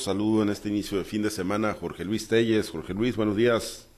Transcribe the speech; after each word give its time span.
Saludo 0.00 0.44
en 0.44 0.48
este 0.50 0.68
inicio 0.68 0.96
de 0.96 1.02
fin 1.02 1.22
de 1.22 1.30
semana 1.30 1.70
a 1.70 1.74
Jorge 1.74 2.04
Luis 2.04 2.28
Telles. 2.28 2.70
Jorge 2.70 2.94
Luis, 2.94 3.16
buenos 3.16 3.36
días. 3.36 3.88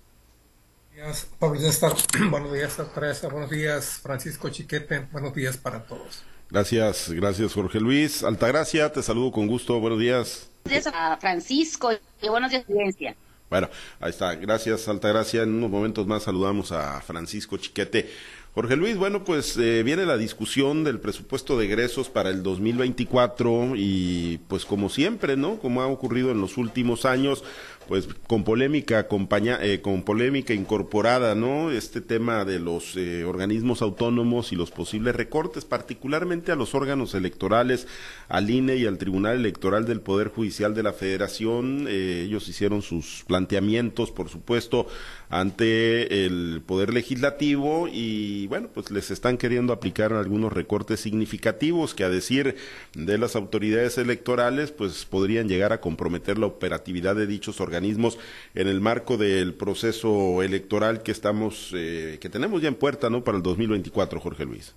Buenos 1.38 1.60
días, 1.60 1.76
Pablo 1.78 2.30
Buenos 2.30 2.52
días, 2.54 2.78
Teresa. 2.94 3.28
Buenos 3.28 3.50
días, 3.50 4.00
Francisco 4.02 4.48
Chiquete. 4.48 5.08
Buenos 5.12 5.34
días 5.34 5.58
para 5.58 5.84
todos. 5.84 6.22
Gracias, 6.48 7.10
gracias, 7.10 7.52
Jorge 7.52 7.80
Luis. 7.80 8.24
Altagracia, 8.24 8.90
te 8.90 9.02
saludo 9.02 9.30
con 9.30 9.46
gusto. 9.46 9.78
Buenos 9.78 10.00
días. 10.00 10.48
Buenos 10.64 10.84
días 10.84 10.94
a 10.96 11.18
Francisco 11.18 11.90
y 11.92 12.28
buenos 12.30 12.50
días, 12.50 12.64
audiencia. 12.66 13.14
Bueno, 13.50 13.68
ahí 14.00 14.08
está. 14.08 14.34
Gracias, 14.36 14.88
Altagracia. 14.88 15.42
En 15.42 15.52
unos 15.52 15.68
momentos 15.68 16.06
más 16.06 16.22
saludamos 16.22 16.72
a 16.72 17.02
Francisco 17.02 17.58
Chiquete. 17.58 18.10
Jorge 18.52 18.74
Luis, 18.74 18.96
bueno, 18.96 19.22
pues 19.22 19.56
eh, 19.58 19.84
viene 19.84 20.04
la 20.06 20.16
discusión 20.16 20.82
del 20.82 20.98
presupuesto 20.98 21.56
de 21.56 21.66
egresos 21.66 22.08
para 22.08 22.30
el 22.30 22.42
2024 22.42 23.74
y 23.76 24.40
pues 24.48 24.64
como 24.64 24.88
siempre, 24.88 25.36
¿no? 25.36 25.60
Como 25.60 25.82
ha 25.82 25.86
ocurrido 25.86 26.32
en 26.32 26.40
los 26.40 26.56
últimos 26.56 27.04
años, 27.04 27.44
pues 27.90 28.08
con 28.28 28.44
polémica 28.44 29.00
acompaña, 29.00 29.58
eh, 29.60 29.80
con 29.80 30.04
polémica 30.04 30.54
incorporada, 30.54 31.34
¿no? 31.34 31.72
Este 31.72 32.00
tema 32.00 32.44
de 32.44 32.60
los 32.60 32.96
eh, 32.96 33.24
organismos 33.24 33.82
autónomos 33.82 34.52
y 34.52 34.54
los 34.54 34.70
posibles 34.70 35.16
recortes, 35.16 35.64
particularmente 35.64 36.52
a 36.52 36.54
los 36.54 36.76
órganos 36.76 37.16
electorales, 37.16 37.88
al 38.28 38.48
INE 38.48 38.76
y 38.76 38.86
al 38.86 38.96
Tribunal 38.96 39.38
Electoral 39.38 39.86
del 39.86 40.02
Poder 40.02 40.28
Judicial 40.28 40.72
de 40.72 40.84
la 40.84 40.92
Federación. 40.92 41.86
Eh, 41.88 42.26
ellos 42.26 42.48
hicieron 42.48 42.82
sus 42.82 43.24
planteamientos, 43.26 44.12
por 44.12 44.28
supuesto, 44.28 44.86
ante 45.28 46.26
el 46.26 46.62
Poder 46.64 46.94
Legislativo 46.94 47.88
y, 47.92 48.46
bueno, 48.46 48.68
pues 48.72 48.92
les 48.92 49.10
están 49.10 49.36
queriendo 49.36 49.72
aplicar 49.72 50.12
algunos 50.12 50.52
recortes 50.52 51.00
significativos 51.00 51.94
que, 51.96 52.04
a 52.04 52.08
decir 52.08 52.54
de 52.94 53.18
las 53.18 53.34
autoridades 53.34 53.98
electorales, 53.98 54.70
pues 54.70 55.04
podrían 55.06 55.48
llegar 55.48 55.72
a 55.72 55.80
comprometer 55.80 56.38
la 56.38 56.46
operatividad 56.46 57.16
de 57.16 57.26
dichos 57.26 57.60
organismos 57.60 57.79
en 57.84 58.68
el 58.68 58.80
marco 58.80 59.16
del 59.16 59.54
proceso 59.54 60.42
electoral 60.42 61.02
que 61.02 61.12
estamos, 61.12 61.72
eh, 61.74 62.18
que 62.20 62.28
tenemos 62.28 62.62
ya 62.62 62.68
en 62.68 62.74
puerta, 62.74 63.10
¿no? 63.10 63.24
Para 63.24 63.36
el 63.36 63.42
2024, 63.42 64.20
Jorge 64.20 64.44
Luis. 64.44 64.74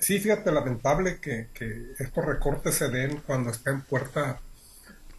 Sí, 0.00 0.18
fíjate, 0.18 0.52
lamentable 0.52 1.18
que, 1.20 1.48
estos 1.98 2.24
recortes 2.24 2.74
se 2.74 2.88
den 2.88 3.22
cuando 3.26 3.50
está 3.50 3.70
en 3.70 3.82
puerta, 3.82 4.40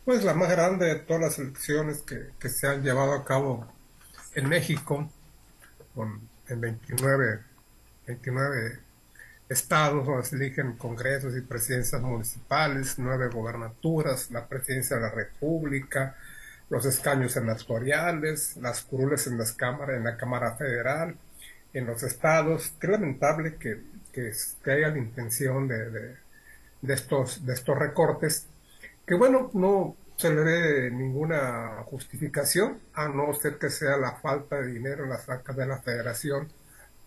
pues 0.03 0.23
la 0.23 0.33
más 0.33 0.49
grande 0.49 0.85
de 0.85 0.95
todas 0.95 1.21
las 1.21 1.39
elecciones 1.39 2.03
que, 2.03 2.49
se 2.49 2.67
han 2.67 2.83
llevado 2.83 3.13
a 3.13 3.25
cabo 3.25 3.67
en 4.35 4.47
México, 4.49 5.09
con, 5.95 6.29
en 6.47 6.61
29, 6.61 7.39
29 8.05 8.85
estados 9.49 10.05
donde 10.05 10.25
se 10.25 10.35
eligen 10.35 10.75
congresos 10.75 11.35
y 11.37 11.41
presidencias 11.41 12.01
municipales, 12.01 12.95
nueve 12.97 13.29
gobernaturas, 13.29 14.31
la 14.31 14.47
presidencia 14.47 14.97
de 14.97 15.03
la 15.03 15.11
República, 15.11 16.15
los 16.69 16.85
escaños 16.85 17.33
senatoriales, 17.33 18.57
las 18.57 18.81
curules 18.83 19.27
en 19.27 19.37
las 19.37 19.53
cámaras, 19.53 19.97
en 19.97 20.03
la 20.03 20.17
Cámara 20.17 20.55
Federal, 20.55 21.15
en 21.73 21.85
los 21.85 22.03
estados. 22.03 22.73
Qué 22.79 22.87
lamentable 22.87 23.55
que, 23.55 23.81
que, 24.11 24.31
haya 24.71 24.89
la 24.89 24.97
intención 24.97 25.67
de, 25.67 26.17
de, 26.81 26.93
estos, 26.93 27.45
de 27.45 27.53
estos 27.53 27.77
recortes, 27.77 28.47
que 29.05 29.15
bueno, 29.15 29.51
no 29.53 29.95
se 30.17 30.33
le 30.33 30.41
dé 30.41 30.91
ninguna 30.91 31.83
justificación, 31.85 32.79
a 32.93 33.07
no 33.09 33.33
ser 33.33 33.57
que 33.57 33.69
sea 33.69 33.97
la 33.97 34.13
falta 34.13 34.61
de 34.61 34.67
dinero 34.67 35.03
en 35.03 35.09
las 35.09 35.27
arcas 35.29 35.55
de 35.55 35.65
la 35.65 35.77
federación 35.79 36.47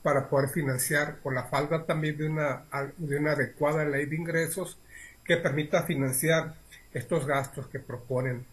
para 0.03 0.29
poder 0.29 0.51
financiar, 0.51 1.17
o 1.25 1.31
la 1.31 1.45
falta 1.45 1.85
también 1.85 2.17
de 2.17 2.29
una, 2.29 2.65
de 2.97 3.17
una 3.17 3.33
adecuada 3.33 3.85
ley 3.85 4.07
de 4.07 4.17
ingresos 4.17 4.79
que 5.25 5.39
permita 5.39 5.83
financiar 5.83 6.55
estos 6.93 7.27
gastos 7.27 7.67
que 7.69 7.81
proponen 7.81 8.47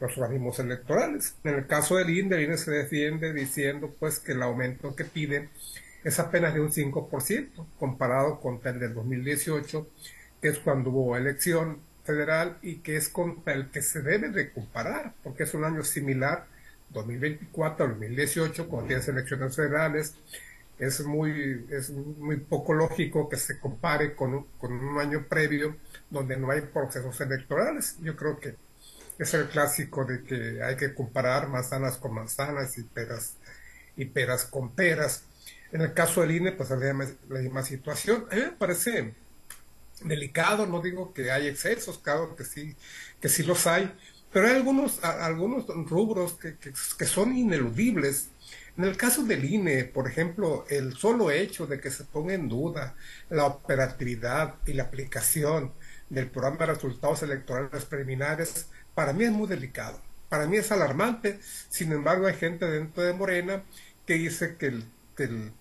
los 0.00 0.16
organismos 0.18 0.58
electorales. 0.58 1.36
En 1.44 1.54
el 1.54 1.66
caso 1.66 1.96
del 1.96 2.10
INE, 2.10 2.36
el 2.36 2.42
INE 2.42 2.58
se 2.58 2.70
defiende 2.70 3.32
diciendo 3.32 3.94
pues 3.98 4.18
que 4.18 4.32
el 4.32 4.42
aumento 4.42 4.94
que 4.94 5.04
piden 5.04 5.48
es 6.04 6.18
apenas 6.20 6.54
de 6.54 6.60
un 6.60 6.70
5% 6.70 7.66
comparado 7.78 8.40
con 8.40 8.60
el 8.64 8.78
del 8.78 8.94
2018, 8.94 9.86
que 10.40 10.48
es 10.48 10.58
cuando 10.58 10.90
hubo 10.90 11.16
elección 11.16 11.80
federal 12.04 12.58
y 12.62 12.76
que 12.76 12.96
es 12.96 13.08
contra 13.08 13.54
el 13.54 13.70
que 13.70 13.82
se 13.82 14.02
debe 14.02 14.28
de 14.28 14.52
comparar, 14.52 15.14
porque 15.24 15.42
es 15.44 15.54
un 15.54 15.64
año 15.64 15.82
similar, 15.82 16.46
2024 16.90 17.88
2018, 17.88 18.68
cuando 18.68 18.86
tienes 18.86 19.08
elecciones 19.08 19.56
federales, 19.56 20.14
es 20.78 21.04
muy, 21.04 21.66
es 21.70 21.90
muy 21.90 22.36
poco 22.36 22.74
lógico 22.74 23.28
que 23.28 23.36
se 23.36 23.58
compare 23.58 24.14
con 24.14 24.44
con 24.58 24.72
un 24.72 25.00
año 25.00 25.24
previo 25.28 25.76
donde 26.10 26.36
no 26.36 26.50
hay 26.50 26.60
procesos 26.60 27.20
electorales. 27.20 27.96
Yo 28.02 28.14
creo 28.14 28.38
que 28.38 28.54
es 29.18 29.34
el 29.34 29.48
clásico 29.48 30.04
de 30.04 30.22
que 30.22 30.62
hay 30.62 30.76
que 30.76 30.94
comparar 30.94 31.48
manzanas 31.48 31.96
con 31.96 32.14
manzanas 32.14 32.76
y 32.78 32.82
peras 32.82 33.34
y 33.96 34.04
peras 34.04 34.44
con 34.44 34.72
peras. 34.72 35.24
En 35.72 35.80
el 35.80 35.94
caso 35.94 36.20
del 36.20 36.32
INE, 36.32 36.52
pues 36.52 36.70
la 36.70 37.40
misma 37.40 37.62
situación. 37.62 38.26
A 38.30 38.34
mí 38.34 38.42
me 38.42 38.52
parece 38.52 39.14
delicado, 40.02 40.66
no 40.66 40.80
digo 40.80 41.12
que 41.14 41.30
hay 41.30 41.48
excesos, 41.48 41.98
claro 41.98 42.36
que 42.36 42.44
sí, 42.44 42.76
que 43.20 43.28
sí 43.28 43.42
los 43.42 43.66
hay, 43.66 43.92
pero 44.32 44.48
hay 44.48 44.54
algunos, 44.54 45.02
algunos 45.02 45.66
rubros 45.88 46.34
que, 46.34 46.56
que 46.56 47.06
son 47.06 47.36
ineludibles. 47.36 48.28
En 48.76 48.84
el 48.84 48.96
caso 48.98 49.24
del 49.24 49.44
INE, 49.44 49.84
por 49.84 50.06
ejemplo, 50.06 50.66
el 50.68 50.94
solo 50.94 51.30
hecho 51.30 51.66
de 51.66 51.80
que 51.80 51.90
se 51.90 52.04
ponga 52.04 52.34
en 52.34 52.48
duda 52.48 52.94
la 53.30 53.46
operatividad 53.46 54.56
y 54.66 54.74
la 54.74 54.84
aplicación 54.84 55.72
del 56.10 56.30
programa 56.30 56.58
de 56.58 56.66
resultados 56.66 57.22
electorales 57.22 57.86
preliminares 57.86 58.66
para 58.96 59.12
mí 59.12 59.24
es 59.24 59.30
muy 59.30 59.46
delicado, 59.46 60.00
para 60.30 60.46
mí 60.46 60.56
es 60.56 60.72
alarmante, 60.72 61.38
sin 61.68 61.92
embargo 61.92 62.26
hay 62.26 62.34
gente 62.34 62.64
dentro 62.64 63.02
de 63.02 63.12
Morena 63.12 63.62
que 64.06 64.14
dice 64.14 64.56
que 64.56 64.68
el, 65.22 65.52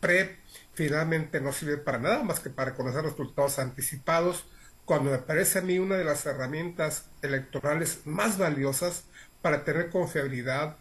PREP 0.00 0.38
finalmente 0.74 1.40
no 1.40 1.52
sirve 1.52 1.78
para 1.78 1.98
nada 1.98 2.22
más 2.22 2.40
que 2.40 2.50
para 2.50 2.74
conocer 2.74 3.02
resultados 3.02 3.58
anticipados, 3.58 4.44
cuando 4.84 5.10
me 5.10 5.18
parece 5.18 5.60
a 5.60 5.62
mí 5.62 5.78
una 5.78 5.96
de 5.96 6.04
las 6.04 6.26
herramientas 6.26 7.06
electorales 7.22 8.00
más 8.04 8.36
valiosas 8.36 9.04
para 9.40 9.64
tener 9.64 9.88
confiabilidad 9.88 10.76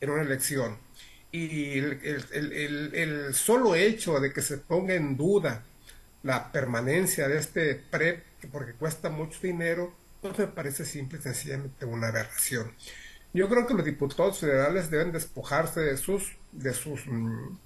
en 0.00 0.10
una 0.10 0.22
elección. 0.22 0.78
Y 1.30 1.78
el, 1.78 2.00
el, 2.32 2.94
el, 2.94 3.34
solo 3.34 3.76
hecho 3.76 4.18
de 4.18 4.32
que 4.32 4.42
se 4.42 4.58
ponga 4.58 4.94
en 4.94 5.16
duda 5.16 5.62
la 6.24 6.50
permanencia 6.50 7.28
de 7.28 7.38
este 7.38 7.76
PREP, 7.76 8.24
porque 8.50 8.72
cuesta 8.72 9.08
mucho 9.08 9.38
dinero, 9.40 9.94
me 10.32 10.46
parece 10.46 10.84
simple 10.84 11.18
y 11.18 11.22
sencillamente 11.22 11.84
una 11.84 12.08
aberración. 12.08 12.72
Yo 13.32 13.48
creo 13.48 13.66
que 13.66 13.74
los 13.74 13.84
diputados 13.84 14.38
federales 14.38 14.90
deben 14.90 15.12
despojarse 15.12 15.80
de 15.80 15.96
sus, 15.96 16.36
de 16.52 16.72
sus, 16.72 17.06
mm, 17.06 17.58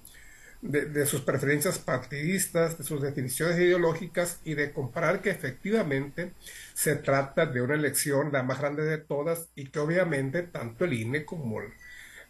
de, 0.61 1.05
sus 1.05 1.21
preferencias 1.21 1.79
partidistas, 1.79 2.77
de 2.77 2.83
sus 2.83 3.01
definiciones 3.01 3.57
ideológicas 3.59 4.41
y 4.43 4.55
de 4.55 4.73
comparar 4.73 5.21
que 5.21 5.29
efectivamente 5.29 6.33
se 6.73 6.95
trata 6.95 7.45
de 7.45 7.61
una 7.61 7.75
elección 7.75 8.31
la 8.33 8.43
más 8.43 8.59
grande 8.59 8.83
de 8.83 8.97
todas 8.97 9.49
y 9.55 9.67
que 9.67 9.79
obviamente 9.79 10.43
tanto 10.43 10.85
el 10.85 10.93
INE 10.93 11.23
como 11.25 11.61
el, 11.61 11.69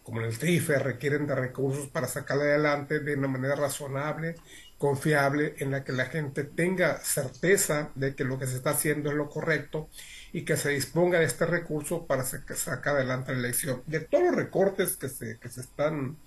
como 0.03 0.21
el 0.21 0.37
TRIFE 0.37 0.79
requieren 0.79 1.25
de 1.27 1.35
recursos 1.35 1.87
para 1.87 2.07
sacarla 2.07 2.43
adelante 2.43 2.99
de 2.99 3.15
una 3.15 3.27
manera 3.27 3.55
razonable, 3.55 4.35
confiable, 4.77 5.55
en 5.59 5.71
la 5.71 5.83
que 5.83 5.91
la 5.93 6.05
gente 6.05 6.43
tenga 6.43 6.99
certeza 6.99 7.91
de 7.95 8.15
que 8.15 8.23
lo 8.23 8.39
que 8.39 8.47
se 8.47 8.55
está 8.57 8.71
haciendo 8.71 9.09
es 9.09 9.15
lo 9.15 9.29
correcto 9.29 9.89
y 10.31 10.43
que 10.43 10.57
se 10.57 10.69
disponga 10.69 11.19
de 11.19 11.25
este 11.25 11.45
recurso 11.45 12.05
para 12.05 12.23
que 12.45 12.53
sacar 12.55 12.95
adelante 12.95 13.33
la 13.33 13.39
elección. 13.39 13.83
De 13.87 13.99
todos 13.99 14.25
los 14.25 14.35
recortes 14.35 14.97
que 14.97 15.09
se, 15.09 15.39
que 15.39 15.49
se 15.49 15.61
están 15.61 16.17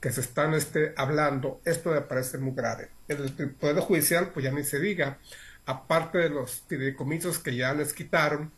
que 0.00 0.12
se 0.12 0.20
están 0.20 0.54
este, 0.54 0.94
hablando, 0.96 1.60
esto 1.64 1.90
me 1.90 2.00
parece 2.02 2.38
muy 2.38 2.54
grave. 2.54 2.88
El, 3.08 3.32
Poder 3.54 3.80
Judicial, 3.80 4.30
pues 4.32 4.44
ya 4.44 4.52
ni 4.52 4.62
se 4.62 4.78
diga, 4.78 5.18
aparte 5.66 6.18
de 6.18 6.30
los 6.30 6.62
fideicomisos 6.68 7.38
que 7.38 7.56
ya 7.56 7.74
les 7.74 7.92
quitaron, 7.92 8.52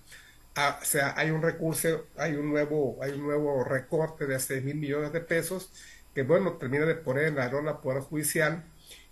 ah, 0.57 0.79
o 0.81 0.85
sea, 0.85 1.15
hay 1.17 1.31
un 1.31 1.43
recurso, 1.43 2.07
hay 2.17 2.35
un 2.35 2.51
nuevo, 2.51 2.99
hay 3.03 3.13
un 3.13 3.23
nuevo 3.23 3.65
recorte 3.65 4.27
de 4.27 4.39
6 4.39 4.65
mil 4.65 4.77
millones 4.77 5.13
de 5.13 5.21
pesos 5.21 5.71
que, 6.15 6.25
bueno, 6.25 6.55
termina 6.55 6.85
de 6.85 6.95
poner 6.97 7.29
en 7.29 7.37
la 7.37 7.45
arona 7.45 7.81
Poder 7.81 8.03
Judicial 8.03 8.65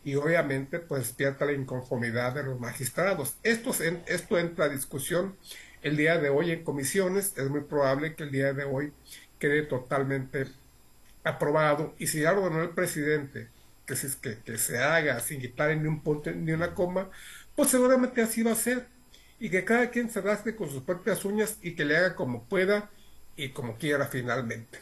y 0.05 0.15
obviamente 0.15 0.79
pues 0.79 1.03
despierta 1.03 1.45
la 1.45 1.53
inconformidad 1.53 2.35
de 2.35 2.43
los 2.43 2.61
magistrados. 2.61 3.37
Esto, 3.43 3.73
esto 4.07 4.39
entra 4.39 4.67
a 4.67 4.69
discusión 4.69 5.37
el 5.83 5.97
día 5.97 6.19
de 6.19 6.29
hoy 6.29 6.51
en 6.51 6.65
comisiones, 6.65 7.35
es 7.37 7.49
muy 7.51 7.61
probable 7.61 8.15
que 8.15 8.25
el 8.25 8.31
día 8.31 8.53
de 8.53 8.65
hoy 8.65 8.93
quede 9.39 9.63
totalmente 9.63 10.47
aprobado. 11.25 11.95
Y 11.99 12.07
si 12.07 12.21
ya 12.21 12.33
ordenó 12.33 12.63
el 12.63 12.71
presidente 12.71 13.49
que 13.87 13.97
se, 13.97 14.19
que, 14.21 14.39
que 14.39 14.59
se 14.59 14.79
haga 14.79 15.21
sin 15.21 15.41
quitar 15.41 15.77
ni 15.77 15.89
un 15.89 16.03
punto 16.03 16.31
ni 16.31 16.53
una 16.53 16.75
coma, 16.75 17.11
pues 17.57 17.71
seguramente 17.71 18.23
así 18.23 18.43
va 18.43 18.53
a 18.53 18.57
ser. 18.57 18.87
Y 19.41 19.51
que 19.51 19.65
cada 19.65 19.91
quien 19.91 20.11
se 20.11 20.21
rasgue 20.21 20.57
con 20.57 20.69
sus 20.69 20.83
propias 20.83 21.25
uñas 21.25 21.59
y 21.63 21.75
que 21.75 21.85
le 21.85 21.97
haga 21.97 22.17
como 22.17 22.45
pueda 22.45 22.91
y 23.37 23.51
como 23.51 23.77
quiera 23.79 24.07
finalmente. 24.07 24.81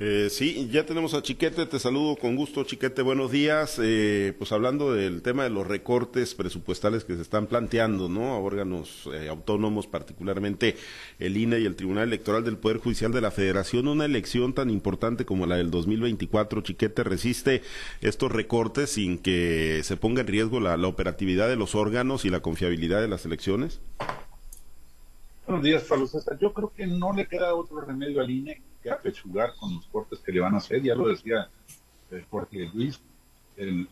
Eh, 0.00 0.28
sí, 0.30 0.68
ya 0.70 0.86
tenemos 0.86 1.12
a 1.14 1.22
Chiquete, 1.22 1.66
te 1.66 1.78
saludo 1.80 2.14
con 2.14 2.36
gusto, 2.36 2.62
Chiquete, 2.62 3.02
buenos 3.02 3.32
días. 3.32 3.80
Eh, 3.82 4.32
pues 4.38 4.52
hablando 4.52 4.92
del 4.92 5.22
tema 5.22 5.42
de 5.42 5.50
los 5.50 5.66
recortes 5.66 6.36
presupuestales 6.36 7.02
que 7.02 7.16
se 7.16 7.22
están 7.22 7.48
planteando, 7.48 8.08
¿no? 8.08 8.32
A 8.34 8.38
órganos 8.38 9.08
eh, 9.12 9.28
autónomos, 9.28 9.88
particularmente 9.88 10.76
el 11.18 11.36
INE 11.36 11.58
y 11.58 11.66
el 11.66 11.74
Tribunal 11.74 12.04
Electoral 12.04 12.44
del 12.44 12.58
Poder 12.58 12.78
Judicial 12.78 13.10
de 13.10 13.20
la 13.20 13.32
Federación, 13.32 13.88
una 13.88 14.04
elección 14.04 14.54
tan 14.54 14.70
importante 14.70 15.24
como 15.24 15.46
la 15.46 15.56
del 15.56 15.72
2024, 15.72 16.60
Chiquete, 16.60 17.02
resiste 17.02 17.62
estos 18.00 18.30
recortes 18.30 18.90
sin 18.90 19.18
que 19.18 19.80
se 19.82 19.96
ponga 19.96 20.20
en 20.20 20.28
riesgo 20.28 20.60
la, 20.60 20.76
la 20.76 20.86
operatividad 20.86 21.48
de 21.48 21.56
los 21.56 21.74
órganos 21.74 22.24
y 22.24 22.30
la 22.30 22.38
confiabilidad 22.38 23.00
de 23.00 23.08
las 23.08 23.26
elecciones. 23.26 23.80
Buenos 25.48 25.64
días, 25.64 25.84
Pablo 25.84 26.06
César. 26.06 26.38
Yo 26.38 26.52
creo 26.52 26.70
que 26.74 26.86
no 26.86 27.10
le 27.14 27.26
queda 27.26 27.54
otro 27.54 27.80
remedio 27.80 28.20
al 28.20 28.28
INE 28.28 28.60
que 28.82 28.90
apechugar 28.90 29.54
con 29.58 29.76
los 29.76 29.86
cortes 29.86 30.18
que 30.18 30.30
le 30.30 30.40
van 30.40 30.52
a 30.52 30.58
hacer. 30.58 30.82
Ya 30.82 30.94
lo 30.94 31.08
decía 31.08 31.48
eh, 32.10 32.22
Jorge 32.28 32.70
Luis, 32.74 33.00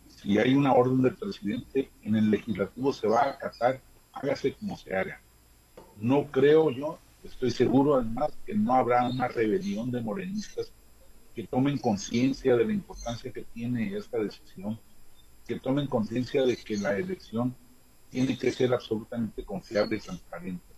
si 0.06 0.36
hay 0.36 0.54
una 0.54 0.74
orden 0.74 1.00
del 1.00 1.14
presidente, 1.14 1.88
en 2.02 2.14
el 2.14 2.30
legislativo 2.30 2.92
se 2.92 3.08
va 3.08 3.22
a 3.22 3.30
acatar, 3.30 3.80
hágase 4.12 4.52
como 4.52 4.76
se 4.76 4.94
haga. 4.94 5.18
No 5.98 6.30
creo 6.30 6.70
yo, 6.70 6.98
estoy 7.24 7.50
seguro 7.50 7.94
además 7.94 8.36
que 8.44 8.52
no 8.52 8.74
habrá 8.74 9.08
una 9.08 9.26
rebelión 9.26 9.90
de 9.90 10.02
morenistas 10.02 10.70
que 11.34 11.46
tomen 11.46 11.78
conciencia 11.78 12.54
de 12.54 12.66
la 12.66 12.72
importancia 12.74 13.32
que 13.32 13.44
tiene 13.54 13.96
esta 13.96 14.18
decisión, 14.18 14.78
que 15.48 15.58
tomen 15.58 15.86
conciencia 15.86 16.44
de 16.44 16.54
que 16.54 16.76
la 16.76 16.98
elección 16.98 17.56
tiene 18.10 18.36
que 18.36 18.52
ser 18.52 18.74
absolutamente 18.74 19.42
confiable 19.42 19.96
y 19.96 20.00
transparente 20.00 20.75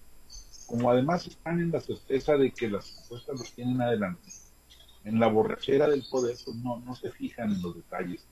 como 0.68 0.90
además 0.90 1.26
están 1.26 1.60
en 1.60 1.72
la 1.72 1.80
certeza 1.80 2.36
de 2.36 2.52
que 2.52 2.68
las 2.68 2.90
propuestas 2.90 3.38
los 3.38 3.52
tienen 3.52 3.80
adelante, 3.80 4.30
en 5.04 5.18
la 5.18 5.26
borrachera 5.26 5.88
del 5.88 6.04
poder, 6.10 6.36
pues 6.44 6.56
no, 6.58 6.78
no 6.80 6.94
se 6.94 7.10
fijan 7.10 7.50
en 7.50 7.62
los 7.62 7.74
detalles. 7.74 8.26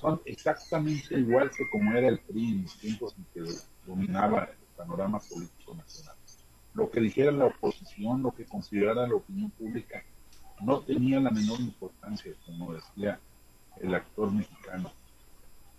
Son 0.00 0.20
exactamente 0.24 1.18
igual 1.18 1.50
que 1.50 1.68
como 1.68 1.92
era 1.92 2.08
el 2.08 2.20
PRI 2.20 2.52
en 2.52 2.62
los 2.62 2.78
tiempos 2.78 3.14
en 3.18 3.26
que 3.34 3.52
dominaba 3.86 4.44
el 4.44 4.76
panorama 4.76 5.18
político 5.18 5.74
nacional. 5.74 6.16
Lo 6.72 6.90
que 6.90 7.00
dijera 7.00 7.32
la 7.32 7.46
oposición, 7.46 8.22
lo 8.22 8.30
que 8.30 8.46
considerara 8.46 9.06
la 9.06 9.16
opinión 9.16 9.50
pública, 9.50 10.02
no 10.62 10.80
tenía 10.80 11.20
la 11.20 11.30
menor 11.30 11.60
importancia, 11.60 12.32
como 12.46 12.72
decía 12.72 13.20
el 13.80 13.94
actor 13.94 14.32
mexicano. 14.32 14.90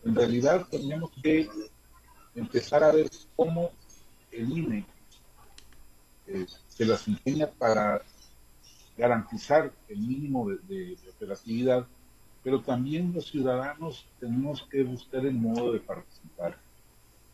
En 0.04 0.14
realidad 0.14 0.68
teníamos 0.70 1.12
que 1.24 1.50
empezar 2.36 2.84
a 2.84 2.92
ver 2.92 3.10
cómo 3.36 3.72
el 4.32 4.52
INE 4.52 4.86
se 6.68 6.86
las 6.86 7.08
ingenia 7.08 7.52
para 7.52 8.02
garantizar 8.98 9.72
el 9.88 10.00
mínimo 10.00 10.50
de, 10.50 10.98
operatividad, 11.16 11.88
pero 12.44 12.62
también 12.62 13.14
los 13.14 13.28
ciudadanos 13.30 14.06
tenemos 14.20 14.68
que 14.70 14.84
buscar 14.84 15.26
el 15.26 15.36
modo 15.36 15.74
de 15.74 15.80
participar. 15.80 16.58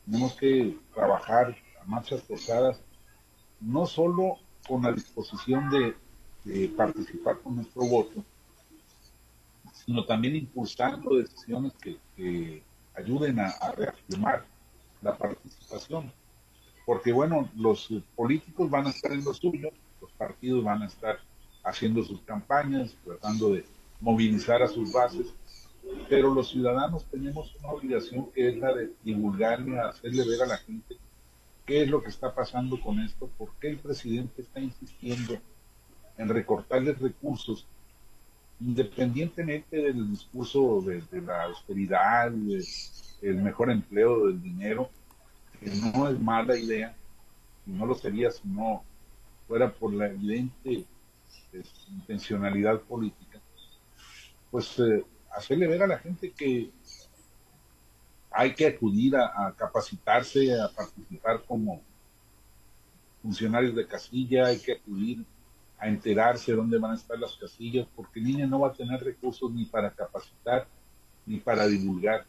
Tenemos 0.06 0.33
que 0.36 0.77
trabajar 0.94 1.56
a 1.81 1.86
marchas 1.86 2.21
pesadas, 2.21 2.80
no 3.59 3.86
solo 3.86 4.38
con 4.68 4.83
la 4.83 4.92
disposición 4.92 5.69
de, 5.69 5.95
participar 6.77 7.39
con 7.39 7.56
nuestro 7.56 7.86
voto, 7.86 8.24
sino 9.74 10.06
también 10.06 10.36
impulsando 10.36 11.18
decisiones 11.18 11.74
que, 11.74 12.63
ayuden 12.97 13.42
a 13.42 13.71
reafirmar 13.75 14.45
la 15.01 15.18
participación 15.18 16.13
porque 16.85 17.11
bueno, 17.11 17.49
los 17.55 17.89
políticos 18.15 18.69
van 18.69 18.87
a 18.87 18.89
estar 18.89 19.11
en 19.11 19.23
lo 19.23 19.33
suyo, 19.33 19.69
los 20.01 20.11
partidos 20.11 20.63
van 20.63 20.83
a 20.83 20.87
estar 20.87 21.19
haciendo 21.63 22.03
sus 22.03 22.21
campañas, 22.21 22.95
tratando 23.03 23.53
de 23.53 23.65
movilizar 23.99 24.61
a 24.61 24.67
sus 24.67 24.93
bases, 24.93 25.33
pero 26.09 26.33
los 26.33 26.49
ciudadanos 26.49 27.05
tenemos 27.05 27.55
una 27.59 27.69
obligación 27.69 28.31
que 28.31 28.49
es 28.49 28.57
la 28.57 28.73
de 28.73 28.91
divulgarle, 29.03 29.79
hacerle 29.79 30.27
ver 30.27 30.43
a 30.43 30.47
la 30.47 30.57
gente 30.57 30.97
qué 31.65 31.81
es 31.83 31.89
lo 31.89 32.03
que 32.03 32.09
está 32.09 32.33
pasando 32.33 32.79
con 32.79 32.99
esto, 32.99 33.29
por 33.37 33.49
qué 33.59 33.69
el 33.69 33.77
presidente 33.77 34.43
está 34.43 34.59
insistiendo 34.59 35.37
en 36.17 36.29
recortarles 36.29 36.99
recursos, 36.99 37.65
independientemente 38.59 39.77
del 39.77 40.11
discurso 40.11 40.81
de, 40.81 41.21
la 41.21 41.43
austeridad, 41.45 42.31
del 42.31 43.35
mejor 43.37 43.71
empleo 43.71 44.27
del 44.27 44.41
dinero, 44.41 44.89
que 45.57 45.69
no 45.69 46.07
es 46.10 46.19
mala 46.19 46.57
idea, 46.57 46.96
no 47.66 47.86
lo 47.86 47.96
sería 47.96 48.31
si 48.31 48.48
no 48.48 48.84
fuera 49.48 49.72
por 49.72 49.94
la 49.94 50.07
evidente 50.07 50.86
intencionalidad 51.90 52.81
política, 52.81 53.40
pues 54.52 54.80
eh, 54.80 55.04
hacerle 55.31 55.68
ver 55.68 55.84
a 55.84 55.88
la 55.88 56.00
gente 56.00 56.31
que 56.31 56.72
hay 58.31 58.54
que 58.54 58.68
acudir 58.68 59.16
a, 59.16 59.54
capacitarse, 59.57 60.60
a 60.60 60.68
participar 60.68 61.44
como 61.46 61.81
funcionarios 63.22 63.75
de 63.75 63.88
casilla, 63.88 64.48
hay 64.48 64.60
que 64.60 64.74
acudir 64.74 65.24
a 65.78 65.88
enterarse 65.88 66.52
dónde 66.52 66.78
van 66.78 66.92
a 66.92 66.96
estar 66.96 67.18
las 67.18 67.36
casillas, 67.38 67.88
porque 67.96 68.19
el 68.19 68.25
niño 68.25 68.48
no 68.48 68.60
va 68.60 68.69
a 68.69 68.74
tener 68.74 69.02
recursos 69.02 69.52
ni 69.52 69.66
para 69.66 69.90
capacitar 69.92 70.68
ni 71.25 71.38
para 71.38 71.66
divulgar. 71.66 72.25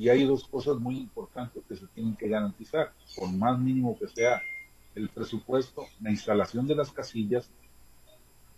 Y 0.00 0.08
hay 0.08 0.24
dos 0.24 0.48
cosas 0.48 0.78
muy 0.78 0.96
importantes 0.96 1.62
que 1.68 1.76
se 1.76 1.86
tienen 1.88 2.16
que 2.16 2.26
garantizar, 2.26 2.94
por 3.14 3.30
más 3.30 3.58
mínimo 3.58 3.98
que 3.98 4.08
sea 4.08 4.40
el 4.94 5.10
presupuesto, 5.10 5.84
la 6.00 6.10
instalación 6.10 6.66
de 6.66 6.74
las 6.74 6.90
casillas, 6.90 7.50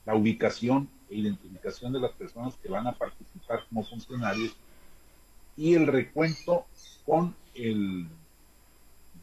la 0.07 0.15
ubicación 0.15 0.89
e 1.11 1.17
identificación 1.17 1.93
de 1.93 1.99
las 1.99 2.13
personas 2.13 2.55
que 2.59 2.69
van 2.69 2.87
a 2.87 2.93
participar 2.93 3.67
como 3.69 3.83
funcionarios 3.83 4.55
y 5.57 5.75
el 5.75 5.89
recuento 5.89 6.65
con 7.05 7.35
el, 7.57 8.07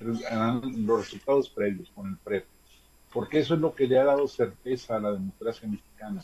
los 0.02 1.00
resultados 1.00 1.48
previos, 1.48 1.90
con 1.96 2.10
el 2.10 2.18
PREP. 2.18 2.46
Porque 3.14 3.40
eso 3.40 3.54
es 3.54 3.62
lo 3.62 3.74
que 3.74 3.88
le 3.88 3.98
ha 3.98 4.04
dado 4.04 4.28
certeza 4.28 4.98
a 4.98 5.00
la 5.00 5.14
democracia 5.14 5.70
mexicana. 5.70 6.22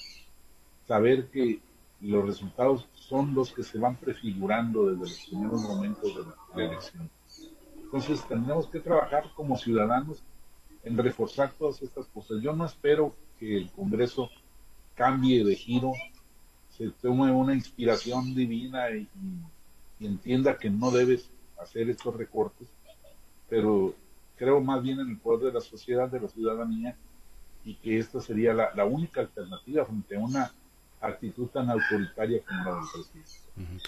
Saber 0.89 1.30
que 1.30 1.62
los 2.01 2.25
resultados 2.25 2.88
son 2.94 3.33
los 3.33 3.51
que 3.51 3.63
se 3.63 3.80
van 3.80 3.95
prefigurando 3.95 4.88
desde 4.88 5.00
los 5.00 5.25
primeros 5.27 5.62
momentos 5.62 6.15
de 6.15 6.24
la, 6.56 6.65
elección. 6.65 7.09
Entonces 7.83 8.27
tendremos 8.27 8.68
que 8.68 8.80
trabajar 8.80 9.31
como 9.36 9.57
ciudadanos 9.57 10.21
en 10.83 10.97
reforzar 10.97 11.51
todas 11.57 11.81
estas 11.81 12.06
cosas. 12.07 12.42
Yo 12.42 12.53
no 12.53 12.65
espero 12.65 13.15
que 13.39 13.57
el 13.57 13.71
Congreso 13.71 14.30
cambie 14.95 15.44
de 15.44 15.56
giro, 15.56 15.94
se 16.69 16.89
tome 16.89 17.31
una 17.31 17.53
inspiración 17.53 18.36
divina 18.36 18.89
y, 18.91 19.07
entienda 20.00 20.57
que 20.57 20.69
no 20.69 20.91
debes 20.91 21.30
hacer 21.57 21.89
estos 21.89 22.15
recortes, 22.15 22.68
pero 23.50 23.95
creo 24.36 24.59
más 24.59 24.83
bien 24.83 25.00
en 25.00 25.09
el 25.09 25.18
poder 25.18 25.48
de 25.48 25.53
la 25.53 25.62
sociedad, 25.62 26.09
de 26.09 26.19
la 26.19 26.27
ciudadanía, 26.27 26.98
y 27.63 27.75
que 27.75 27.98
esta 27.98 28.19
sería 28.19 28.53
la 28.53 28.86
única 28.86 29.22
alternativa 29.22 29.86
frente 29.86 30.17
a 30.17 30.20
una 30.20 30.53
actitud 31.02 31.48
tan 31.48 31.70
autoritaria 31.70 32.42
como 32.48 32.64
la 32.64 32.75
del 32.75 32.86
presidente. 32.92 33.84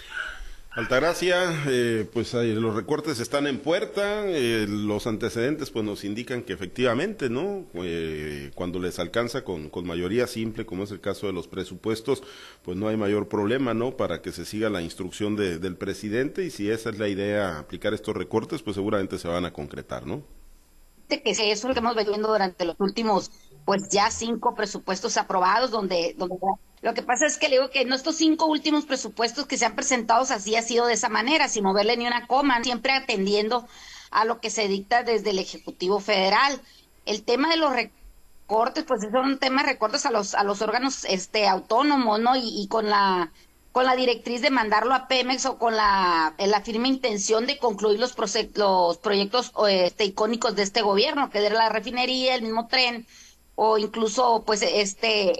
Altagracia, 0.78 1.64
eh, 1.66 2.08
pues 2.12 2.34
los 2.34 2.74
recortes 2.76 3.18
están 3.18 3.48
en 3.48 3.58
puerta, 3.58 4.26
eh, 4.28 4.66
los 4.68 5.08
antecedentes 5.08 5.70
pues 5.70 5.84
nos 5.84 6.04
indican 6.04 6.42
que 6.42 6.52
efectivamente, 6.52 7.28
¿no? 7.28 7.64
Eh, 7.74 8.52
cuando 8.54 8.78
les 8.78 9.00
alcanza 9.00 9.42
con, 9.42 9.70
con, 9.70 9.86
mayoría 9.86 10.28
simple, 10.28 10.66
como 10.66 10.84
es 10.84 10.92
el 10.92 11.00
caso 11.00 11.26
de 11.26 11.32
los 11.32 11.48
presupuestos, 11.48 12.22
pues 12.62 12.76
no 12.76 12.86
hay 12.86 12.96
mayor 12.96 13.28
problema, 13.28 13.74
¿no? 13.74 13.96
Para 13.96 14.22
que 14.22 14.30
se 14.30 14.44
siga 14.44 14.70
la 14.70 14.80
instrucción 14.80 15.34
de, 15.34 15.58
del 15.58 15.74
presidente 15.74 16.44
y 16.44 16.50
si 16.50 16.70
esa 16.70 16.90
es 16.90 16.98
la 16.98 17.08
idea, 17.08 17.58
aplicar 17.58 17.92
estos 17.92 18.14
recortes, 18.14 18.62
pues 18.62 18.76
seguramente 18.76 19.18
se 19.18 19.26
van 19.26 19.46
a 19.46 19.52
concretar, 19.52 20.06
¿no? 20.06 20.22
Que 21.08 21.22
eso 21.24 21.42
es 21.42 21.64
lo 21.64 21.72
que 21.72 21.80
hemos 21.80 21.96
venido 21.96 22.28
durante 22.28 22.66
los 22.66 22.76
últimos, 22.78 23.32
pues 23.68 23.90
ya 23.90 24.10
cinco 24.10 24.54
presupuestos 24.54 25.18
aprobados, 25.18 25.70
donde, 25.70 26.14
donde 26.16 26.36
lo 26.80 26.94
que 26.94 27.02
pasa 27.02 27.26
es 27.26 27.36
que 27.36 27.50
le 27.50 27.56
digo 27.56 27.68
que 27.68 27.82
en 27.82 27.92
estos 27.92 28.16
cinco 28.16 28.46
últimos 28.46 28.86
presupuestos 28.86 29.44
que 29.44 29.58
se 29.58 29.66
han 29.66 29.74
presentado 29.74 30.22
así 30.22 30.56
ha 30.56 30.62
sido 30.62 30.86
de 30.86 30.94
esa 30.94 31.10
manera, 31.10 31.48
sin 31.48 31.64
moverle 31.64 31.98
ni 31.98 32.06
una 32.06 32.26
coma, 32.26 32.64
siempre 32.64 32.94
atendiendo 32.94 33.68
a 34.10 34.24
lo 34.24 34.40
que 34.40 34.48
se 34.48 34.68
dicta 34.68 35.02
desde 35.02 35.28
el 35.32 35.38
Ejecutivo 35.38 36.00
Federal. 36.00 36.62
El 37.04 37.24
tema 37.24 37.50
de 37.50 37.58
los 37.58 37.70
recortes, 37.74 38.84
pues 38.84 39.02
es 39.02 39.12
un 39.12 39.38
tema 39.38 39.60
de 39.60 39.68
recortes 39.68 40.06
a 40.06 40.12
los, 40.12 40.34
a 40.34 40.44
los 40.44 40.62
órganos 40.62 41.04
este, 41.04 41.46
autónomos, 41.46 42.20
¿no? 42.20 42.36
Y, 42.36 42.68
con 42.68 42.88
la 42.88 43.30
con 43.72 43.84
la 43.84 43.96
directriz 43.96 44.40
de 44.40 44.48
mandarlo 44.48 44.94
a 44.94 45.08
Pemex 45.08 45.44
o 45.44 45.58
con 45.58 45.76
la, 45.76 46.34
la 46.38 46.60
firme 46.62 46.88
intención 46.88 47.46
de 47.46 47.58
concluir 47.58 48.00
los, 48.00 48.16
los 48.54 48.96
proyectos 48.96 49.52
este, 49.68 50.06
icónicos 50.06 50.56
de 50.56 50.62
este 50.62 50.80
gobierno, 50.80 51.28
que 51.28 51.44
era 51.44 51.54
la 51.54 51.68
refinería, 51.68 52.34
el 52.34 52.42
mismo 52.42 52.66
tren, 52.66 53.06
o 53.60 53.76
incluso 53.76 54.44
pues 54.46 54.62
este 54.62 55.32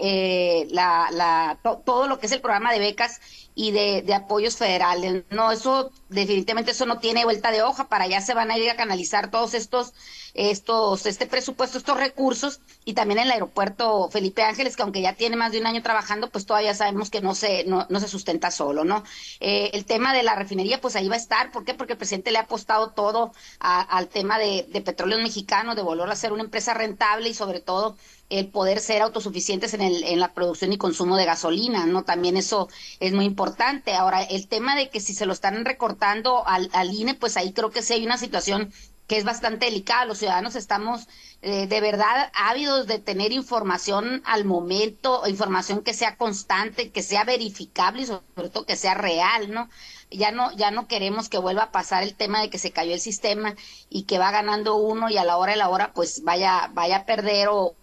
eh, 0.61 0.67
la, 0.71 1.07
la 1.11 1.57
todo 1.85 2.05
lo 2.07 2.19
que 2.19 2.25
es 2.25 2.33
el 2.33 2.41
programa 2.41 2.73
de 2.73 2.79
becas 2.79 3.21
y 3.59 3.71
de, 3.71 4.03
de, 4.03 4.13
apoyos 4.13 4.55
federales. 4.55 5.25
No, 5.31 5.51
eso 5.51 5.91
definitivamente 6.07 6.71
eso 6.71 6.85
no 6.85 6.99
tiene 6.99 7.25
vuelta 7.25 7.51
de 7.51 7.61
hoja. 7.61 7.89
Para 7.89 8.05
allá 8.05 8.21
se 8.21 8.33
van 8.33 8.51
a 8.51 8.57
ir 8.57 8.69
a 8.69 8.77
canalizar 8.77 9.31
todos 9.31 9.53
estos, 9.53 9.93
estos, 10.33 11.05
este 11.05 11.27
presupuesto, 11.27 11.77
estos 11.77 11.97
recursos 11.97 12.61
y 12.85 12.93
también 12.93 13.19
el 13.19 13.29
aeropuerto 13.29 14.09
Felipe 14.11 14.43
Ángeles, 14.43 14.77
que 14.77 14.83
aunque 14.83 15.01
ya 15.01 15.11
tiene 15.11 15.35
más 15.35 15.51
de 15.51 15.59
un 15.59 15.67
año 15.67 15.83
trabajando, 15.83 16.29
pues 16.29 16.45
todavía 16.45 16.73
sabemos 16.73 17.09
que 17.09 17.19
no 17.19 17.35
se, 17.35 17.65
no, 17.65 17.85
no 17.89 17.99
se 17.99 18.07
sustenta 18.07 18.49
solo, 18.49 18.85
¿no? 18.85 19.03
Eh, 19.41 19.71
el 19.73 19.83
tema 19.83 20.13
de 20.13 20.23
la 20.23 20.35
refinería, 20.35 20.79
pues 20.79 20.95
ahí 20.95 21.09
va 21.09 21.15
a 21.15 21.17
estar. 21.17 21.51
¿Por 21.51 21.65
qué? 21.65 21.73
Porque 21.73 21.93
el 21.93 21.97
presidente 21.99 22.31
le 22.31 22.37
ha 22.37 22.43
apostado 22.43 22.91
todo 22.91 23.33
al 23.59 24.07
tema 24.07 24.39
de, 24.39 24.67
de 24.69 24.79
petróleo 24.79 25.17
mexicano, 25.17 25.75
de 25.75 25.81
volver 25.81 26.09
a 26.09 26.15
ser 26.15 26.31
una 26.31 26.43
empresa 26.43 26.73
rentable 26.73 27.27
y 27.27 27.33
sobre 27.33 27.59
todo 27.59 27.97
el 28.29 28.47
poder 28.47 28.79
ser 28.79 29.01
autosuficientes 29.01 29.73
en, 29.73 29.81
el, 29.81 30.03
en 30.03 30.19
la 30.19 30.33
producción 30.33 30.71
y 30.71 30.77
consumo 30.77 31.17
de 31.17 31.25
gasolina, 31.25 31.85
¿no? 31.85 32.03
También 32.03 32.37
eso 32.37 32.69
es 32.99 33.13
muy 33.13 33.25
importante. 33.25 33.93
Ahora, 33.93 34.23
el 34.23 34.47
tema 34.47 34.75
de 34.75 34.89
que 34.89 34.99
si 34.99 35.13
se 35.13 35.25
lo 35.25 35.33
están 35.33 35.65
recortando 35.65 36.47
al, 36.47 36.69
al 36.73 36.93
INE, 36.93 37.15
pues 37.15 37.37
ahí 37.37 37.53
creo 37.53 37.71
que 37.71 37.81
sí 37.81 37.93
hay 37.93 38.05
una 38.05 38.17
situación 38.17 38.71
que 39.07 39.17
es 39.17 39.25
bastante 39.25 39.65
delicada. 39.65 40.05
Los 40.05 40.19
ciudadanos 40.19 40.55
estamos 40.55 41.07
eh, 41.41 41.65
de 41.67 41.81
verdad 41.81 42.31
ávidos 42.35 42.85
de 42.85 42.99
tener 42.99 43.31
información 43.31 44.21
al 44.25 44.45
momento, 44.45 45.23
información 45.27 45.81
que 45.81 45.95
sea 45.95 46.15
constante, 46.15 46.91
que 46.91 47.01
sea 47.01 47.23
verificable 47.23 48.03
y 48.03 48.05
sobre 48.05 48.49
todo 48.51 48.65
que 48.67 48.75
sea 48.75 48.93
real, 48.93 49.51
¿no? 49.51 49.67
Ya 50.11 50.31
no, 50.31 50.51
ya 50.55 50.69
no 50.71 50.87
queremos 50.87 51.27
que 51.29 51.39
vuelva 51.39 51.63
a 51.63 51.71
pasar 51.71 52.03
el 52.03 52.15
tema 52.15 52.41
de 52.41 52.49
que 52.51 52.59
se 52.59 52.71
cayó 52.71 52.93
el 52.93 52.99
sistema 52.99 53.55
y 53.89 54.03
que 54.03 54.19
va 54.19 54.31
ganando 54.31 54.75
uno 54.75 55.09
y 55.09 55.17
a 55.17 55.23
la 55.23 55.37
hora 55.37 55.53
de 55.53 55.57
la 55.57 55.69
hora 55.69 55.91
pues 55.93 56.23
vaya, 56.23 56.69
vaya 56.73 56.97
a 56.97 57.05
perder 57.05 57.47
o, 57.49 57.75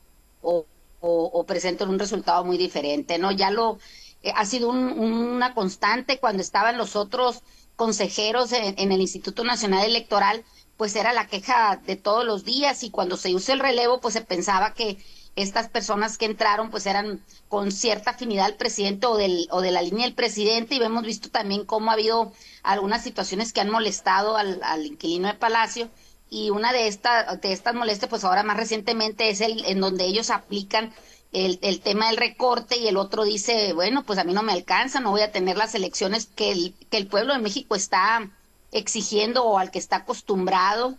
o, 1.01 1.45
presenten 1.47 1.89
un 1.89 1.99
resultado 1.99 2.45
muy 2.45 2.59
diferente, 2.59 3.19
¿no? 3.19 3.31
Ya 3.31 3.51
lo 3.51 3.79
eh, 4.23 4.33
ha 4.35 4.45
sido 4.45 4.71
una 4.71 5.55
constante 5.55 6.19
cuando 6.19 6.43
estaban 6.43 6.79
los 6.79 6.97
otros 6.97 7.43
consejeros 7.77 8.53
en, 8.53 8.91
el 8.91 9.01
Instituto 9.01 9.45
Nacional 9.45 9.85
Electoral, 9.85 10.45
pues 10.77 10.97
era 10.97 11.13
la 11.13 11.27
queja 11.27 11.81
de 11.87 11.97
todos 11.97 12.25
los 12.25 12.45
días 12.45 12.83
y 12.83 12.91
cuando 12.91 13.17
se 13.17 13.35
usa 13.35 13.55
el 13.55 13.61
relevo, 13.61 14.01
pues 14.01 14.15
se 14.15 14.23
pensaba 14.23 14.73
que 14.75 14.99
estas 15.37 15.69
personas 15.69 16.17
que 16.17 16.25
entraron 16.25 16.71
pues 16.71 16.87
eran 16.87 17.23
con 17.49 17.71
cierta 17.71 18.13
afinidad 18.13 18.47
al 18.47 18.57
presidente 18.57 19.07
o, 19.07 19.17
del, 19.17 19.47
o 19.51 19.61
de 19.61 19.71
la 19.71 19.83
línea 19.83 20.07
del 20.07 20.15
presidente 20.15 20.75
y 20.75 20.83
hemos 20.83 21.05
visto 21.05 21.29
también 21.29 21.67
cómo 21.67 21.91
ha 21.91 21.95
habido 21.95 22.33
algunas 22.63 23.03
situaciones 23.05 23.53
que 23.53 23.61
han 23.61 23.71
molestado 23.71 24.37
al 24.37 24.87
inquilino 24.87 25.29
de 25.29 25.35
Palacio 25.35 25.91
y 26.31 26.51
una 26.51 26.73
de, 26.73 26.89
estas 26.89 27.41
de 27.41 27.53
estas 27.53 27.75
molestias, 27.75 28.09
pues 28.09 28.25
ahora 28.25 28.43
más 28.43 28.57
recientemente 28.57 29.29
es 29.31 29.41
el 29.41 29.65
en 29.65 29.81
donde 29.81 30.05
ellos 30.07 30.31
aplican 30.31 30.93
el, 31.33 31.59
el, 31.63 31.81
tema 31.81 32.09
del 32.09 32.17
recorte 32.17 32.77
y 32.79 32.89
el 32.89 32.97
otro 32.97 33.25
dice, 33.25 33.73
bueno, 33.73 34.05
pues 34.05 34.19
a 34.19 34.25
mí 34.25 34.33
no 34.33 34.43
me 34.43 34.53
alcanza, 34.53 35.01
no 35.01 35.11
voy 35.11 35.21
a 35.23 35.33
tener 35.33 35.57
las 35.57 35.75
elecciones 35.75 36.27
que 36.27 36.53
el, 36.53 36.75
que 36.91 36.97
el 36.97 37.07
pueblo 37.07 37.33
de 37.35 37.41
México 37.41 37.75
está 37.75 38.31
exigiendo 38.73 39.45
o 39.45 39.59
al 39.59 39.71
que 39.71 39.79
está 39.79 39.97
acostumbrado 39.97 40.97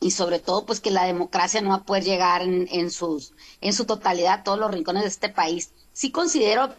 y 0.00 0.12
sobre 0.12 0.38
todo 0.38 0.64
pues 0.64 0.80
que 0.80 0.90
la 0.90 1.04
democracia 1.04 1.60
no 1.60 1.70
va 1.70 1.76
a 1.76 1.84
poder 1.84 2.04
llegar 2.04 2.42
en, 2.42 2.68
en, 2.70 2.90
sus, 2.90 3.32
en 3.60 3.72
su 3.72 3.84
totalidad 3.84 4.40
a 4.40 4.42
todos 4.44 4.58
los 4.58 4.70
rincones 4.70 5.02
de 5.02 5.08
este 5.08 5.28
país. 5.28 5.70
Sí 5.92 6.10
considero 6.10 6.74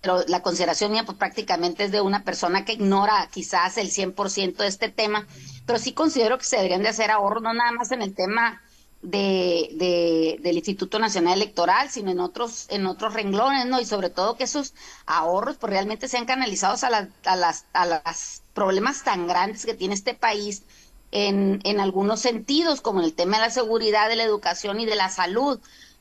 pero 0.00 0.24
la 0.28 0.42
consideración 0.42 0.92
mía 0.92 1.04
pues 1.04 1.18
prácticamente 1.18 1.84
es 1.84 1.92
de 1.92 2.00
una 2.00 2.24
persona 2.24 2.64
que 2.64 2.72
ignora 2.72 3.28
quizás 3.30 3.76
el 3.76 3.90
100% 3.90 4.56
de 4.56 4.68
este 4.68 4.88
tema, 4.88 5.26
pero 5.66 5.78
sí 5.78 5.92
considero 5.92 6.38
que 6.38 6.44
se 6.44 6.56
deberían 6.56 6.82
de 6.82 6.88
hacer 6.88 7.10
ahorros, 7.10 7.42
no 7.42 7.52
nada 7.52 7.72
más 7.72 7.92
en 7.92 8.02
el 8.02 8.14
tema 8.14 8.62
de, 9.02 9.70
de, 9.74 10.38
del 10.42 10.56
Instituto 10.56 10.98
Nacional 10.98 11.34
Electoral, 11.34 11.90
sino 11.90 12.10
en 12.10 12.20
otros, 12.20 12.66
en 12.70 12.86
otros 12.86 13.14
renglones, 13.14 13.66
¿no? 13.66 13.80
Y 13.80 13.84
sobre 13.84 14.10
todo 14.10 14.36
que 14.36 14.44
esos 14.44 14.74
ahorros 15.06 15.56
pues 15.56 15.70
realmente 15.70 16.08
sean 16.08 16.26
canalizados 16.26 16.84
a, 16.84 17.08
a 17.24 17.36
las, 17.36 17.66
a 17.72 17.86
las 17.86 18.42
problemas 18.54 19.02
tan 19.04 19.26
grandes 19.26 19.64
que 19.64 19.74
tiene 19.74 19.94
este 19.94 20.14
país 20.14 20.64
en, 21.12 21.60
en 21.64 21.80
algunos 21.80 22.20
sentidos, 22.20 22.80
como 22.80 23.00
en 23.00 23.06
el 23.06 23.14
tema 23.14 23.38
de 23.38 23.44
la 23.44 23.50
seguridad, 23.50 24.08
de 24.08 24.16
la 24.16 24.24
educación 24.24 24.80
y 24.80 24.86
de 24.86 24.96
la 24.96 25.08
salud 25.08 25.60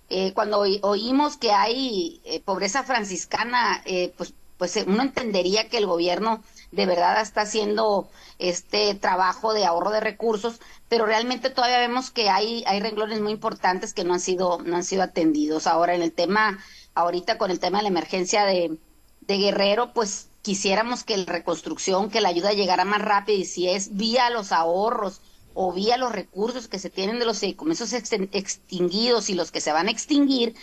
eh, 0.09 0.33
cuando 0.33 0.59
oímos 0.59 1.37
que 1.37 1.51
hay 1.51 2.21
eh, 2.25 2.41
pobreza 2.41 2.83
franciscana, 2.83 3.81
eh, 3.85 4.13
pues, 4.17 4.33
pues 4.57 4.75
uno 4.87 5.03
entendería 5.03 5.69
que 5.69 5.77
el 5.77 5.85
gobierno 5.85 6.43
de 6.71 6.85
verdad 6.85 7.21
está 7.21 7.41
haciendo 7.41 8.09
este 8.39 8.95
trabajo 8.95 9.53
de 9.53 9.65
ahorro 9.65 9.91
de 9.91 9.99
recursos, 9.99 10.59
pero 10.87 11.05
realmente 11.05 11.49
todavía 11.49 11.77
vemos 11.79 12.09
que 12.09 12.29
hay, 12.29 12.63
hay 12.67 12.79
renglones 12.79 13.21
muy 13.21 13.31
importantes 13.31 13.93
que 13.93 14.03
no 14.03 14.13
han 14.13 14.19
sido, 14.19 14.59
no 14.63 14.77
han 14.77 14.83
sido 14.83 15.03
atendidos. 15.03 15.67
Ahora, 15.67 15.93
en 15.95 16.01
el 16.01 16.11
tema, 16.11 16.59
ahorita 16.95 17.37
con 17.37 17.51
el 17.51 17.59
tema 17.59 17.77
de 17.79 17.83
la 17.83 17.89
emergencia 17.89 18.45
de, 18.45 18.77
de 19.21 19.37
Guerrero, 19.37 19.93
pues 19.93 20.29
quisiéramos 20.41 21.03
que 21.03 21.17
la 21.17 21.25
reconstrucción, 21.25 22.09
que 22.09 22.21
la 22.21 22.29
ayuda 22.29 22.53
llegara 22.53 22.85
más 22.85 23.01
rápido 23.01 23.37
y 23.37 23.45
si 23.45 23.69
es 23.69 23.95
vía 23.95 24.29
los 24.29 24.51
ahorros 24.51 25.21
o 25.61 25.73
vía 25.73 25.97
los 25.97 26.13
recursos 26.13 26.69
que 26.69 26.79
se 26.79 26.89
tienen 26.89 27.19
de 27.19 27.25
los 27.25 27.39
fideicomisos 27.39 27.91
extinguidos 27.91 29.29
y 29.29 29.33
los 29.33 29.51
que 29.51 29.59
se 29.59 29.73
van 29.73 29.89
a 29.89 29.91
extinguir, 29.91 30.55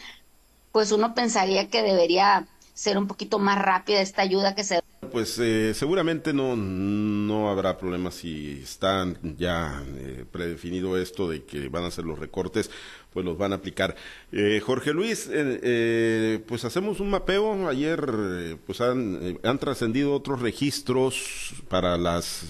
pues 0.72 0.90
uno 0.90 1.14
pensaría 1.14 1.68
que 1.68 1.82
debería 1.82 2.48
ser 2.72 2.96
un 2.96 3.06
poquito 3.06 3.38
más 3.38 3.58
rápida 3.60 4.00
esta 4.00 4.22
ayuda 4.22 4.54
que 4.54 4.64
se 4.64 4.80
pues 5.12 5.38
eh, 5.38 5.72
seguramente 5.74 6.32
no, 6.32 6.56
no 6.56 7.50
habrá 7.50 7.76
problemas 7.76 8.14
si 8.14 8.60
están 8.62 9.18
ya 9.36 9.84
eh, 9.98 10.24
predefinido 10.30 10.96
esto 10.96 11.28
de 11.28 11.44
que 11.44 11.68
van 11.68 11.84
a 11.84 11.88
hacer 11.88 12.06
los 12.06 12.18
recortes 12.18 12.70
pues 13.16 13.24
los 13.24 13.38
van 13.38 13.52
a 13.52 13.56
aplicar. 13.56 13.96
Eh, 14.30 14.60
Jorge 14.62 14.92
Luis, 14.92 15.26
eh, 15.32 15.58
eh, 15.62 16.44
pues 16.46 16.66
hacemos 16.66 17.00
un 17.00 17.08
mapeo. 17.08 17.66
Ayer 17.66 18.58
pues 18.66 18.82
han, 18.82 19.38
han 19.42 19.58
trascendido 19.58 20.12
otros 20.12 20.42
registros 20.42 21.54
para 21.70 21.96
las 21.96 22.44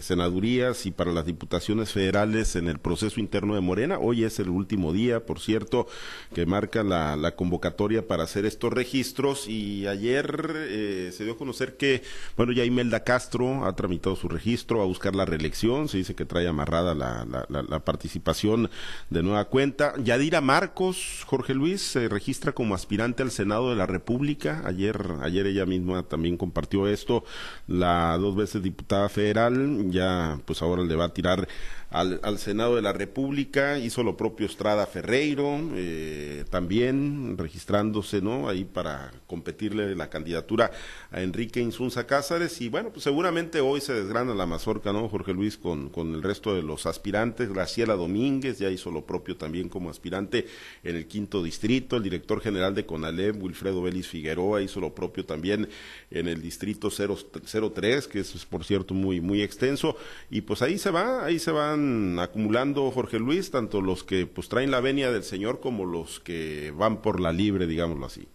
senadurías 0.00 0.84
y 0.84 0.90
para 0.90 1.10
las 1.10 1.24
diputaciones 1.24 1.90
federales 1.90 2.54
en 2.54 2.68
el 2.68 2.80
proceso 2.80 3.18
interno 3.18 3.54
de 3.54 3.62
Morena. 3.62 3.98
Hoy 3.98 4.24
es 4.24 4.38
el 4.40 4.50
último 4.50 4.92
día, 4.92 5.24
por 5.24 5.40
cierto, 5.40 5.86
que 6.34 6.44
marca 6.44 6.82
la, 6.82 7.34
convocatoria 7.34 8.06
para 8.06 8.24
hacer 8.24 8.44
estos 8.44 8.74
registros 8.74 9.48
y 9.48 9.86
ayer 9.86 11.10
se 11.12 11.24
dio 11.24 11.32
a 11.32 11.38
conocer 11.38 11.78
que, 11.78 12.02
bueno, 12.36 12.52
ya 12.52 12.66
Imelda 12.66 13.04
Castro 13.04 13.64
ha 13.64 13.74
tramitado 13.74 14.16
su 14.16 14.28
registro 14.28 14.82
a 14.82 14.84
buscar 14.84 15.16
la 15.16 15.24
reelección. 15.24 15.88
Se 15.88 15.96
dice 15.96 16.14
que 16.14 16.26
trae 16.26 16.46
amarrada 16.46 16.94
la, 16.94 17.24
la, 17.24 17.62
la 17.62 17.80
participación 17.80 18.68
de 19.08 19.22
nueva 19.22 19.46
cuenta 19.62 19.94
Yadira 20.02 20.40
Marcos, 20.40 21.22
Jorge 21.24 21.54
Luis, 21.54 21.82
se 21.82 22.08
registra 22.08 22.50
como 22.50 22.74
aspirante 22.74 23.22
al 23.22 23.30
Senado 23.30 23.70
de 23.70 23.76
la 23.76 23.86
República. 23.86 24.60
Ayer, 24.64 25.00
ayer 25.22 25.46
ella 25.46 25.66
misma 25.66 26.02
también 26.02 26.36
compartió 26.36 26.88
esto. 26.88 27.22
La 27.68 28.18
dos 28.18 28.34
veces 28.34 28.60
diputada 28.60 29.08
federal, 29.08 29.88
ya 29.92 30.40
pues 30.46 30.62
ahora 30.62 30.82
le 30.82 30.96
va 30.96 31.04
a 31.04 31.14
tirar 31.14 31.46
al, 31.92 32.20
al, 32.22 32.38
Senado 32.38 32.76
de 32.76 32.82
la 32.82 32.92
República, 32.92 33.78
hizo 33.78 34.02
lo 34.02 34.16
propio 34.16 34.46
Estrada 34.46 34.86
Ferreiro, 34.86 35.60
eh, 35.74 36.44
también 36.48 37.36
registrándose, 37.36 38.22
¿no? 38.22 38.48
Ahí 38.48 38.64
para 38.64 39.12
competirle 39.26 39.94
la 39.94 40.08
candidatura 40.08 40.70
a 41.10 41.20
Enrique 41.20 41.60
Insunza 41.60 42.06
Cázares 42.06 42.60
y 42.62 42.68
bueno, 42.70 42.90
pues 42.90 43.04
seguramente 43.04 43.60
hoy 43.60 43.80
se 43.82 43.92
desgrana 43.92 44.34
la 44.34 44.46
mazorca, 44.46 44.92
¿no? 44.92 45.08
Jorge 45.08 45.34
Luis 45.34 45.58
con, 45.58 45.90
con 45.90 46.14
el 46.14 46.22
resto 46.22 46.54
de 46.54 46.62
los 46.62 46.86
aspirantes, 46.86 47.52
Graciela 47.52 47.94
Domínguez 47.94 48.58
ya 48.58 48.70
hizo 48.70 48.90
lo 48.90 49.04
propio 49.04 49.36
también 49.36 49.68
como 49.68 49.90
aspirante 49.90 50.46
en 50.82 50.96
el 50.96 51.06
quinto 51.06 51.42
distrito, 51.42 51.96
el 51.96 52.02
director 52.02 52.40
general 52.40 52.74
de 52.74 52.86
CONALEP, 52.86 53.42
Wilfredo 53.42 53.82
Vélez 53.82 54.06
Figueroa, 54.06 54.62
hizo 54.62 54.80
lo 54.80 54.94
propio 54.94 55.26
también 55.26 55.68
en 56.10 56.26
el 56.26 56.40
distrito 56.40 56.88
03, 56.90 58.08
que 58.08 58.20
es 58.20 58.46
por 58.46 58.64
cierto 58.64 58.94
muy, 58.94 59.20
muy 59.20 59.42
extenso, 59.42 59.96
y 60.30 60.40
pues 60.40 60.62
ahí 60.62 60.78
se 60.78 60.90
va, 60.90 61.24
ahí 61.24 61.38
se 61.38 61.50
van 61.50 61.81
acumulando, 62.18 62.90
Jorge 62.90 63.18
Luis, 63.18 63.50
tanto 63.50 63.80
los 63.80 64.04
que 64.04 64.26
pues 64.26 64.48
traen 64.48 64.70
la 64.70 64.80
venia 64.80 65.10
del 65.10 65.22
Señor 65.24 65.60
como 65.60 65.84
los 65.84 66.20
que 66.20 66.72
van 66.76 67.02
por 67.02 67.20
la 67.20 67.32
libre, 67.32 67.66
digámoslo 67.66 68.06
así. 68.06 68.28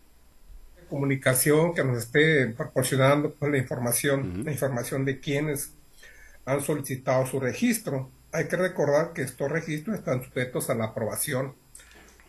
Comunicación 0.89 1.74
que 1.74 1.84
nos 1.84 1.98
esté 1.98 2.48
proporcionando 2.48 3.34
pues, 3.34 3.51
la 3.51 3.58
información, 3.58 4.44
la 4.46 4.51
información 4.51 5.04
de 5.04 5.20
quienes 5.20 5.74
han 6.46 6.62
solicitado 6.62 7.25
su 7.27 7.39
registro. 7.39 8.10
Hay 8.32 8.48
que 8.48 8.56
recordar 8.56 9.13
que 9.13 9.22
estos 9.22 9.51
registros 9.51 9.98
están 9.98 10.24
sujetos 10.24 10.70
a 10.70 10.75
la 10.75 10.86
aprobación, 10.86 11.56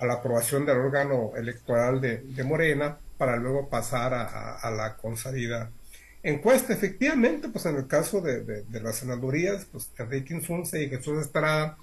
a 0.00 0.06
la 0.06 0.14
aprobación 0.14 0.66
del 0.66 0.78
órgano 0.78 1.32
electoral 1.36 2.00
de, 2.00 2.44
Morena 2.44 2.98
para 3.16 3.36
luego 3.36 3.68
pasar 3.68 4.14
a, 4.14 4.70
la 4.70 4.96
consalida 4.96 5.70
encuesta. 6.28 6.72
Efectivamente, 6.72 7.48
pues 7.48 7.66
en 7.66 7.76
el 7.76 7.86
caso 7.86 8.20
de, 8.20 8.42
de, 8.42 8.80
las 8.80 8.96
senadurías, 8.96 9.66
pues 9.66 9.90
Enrique 9.98 10.34
Insunce 10.34 10.82
y 10.82 10.88
Jesús 10.88 11.20
Estrada 11.20 11.76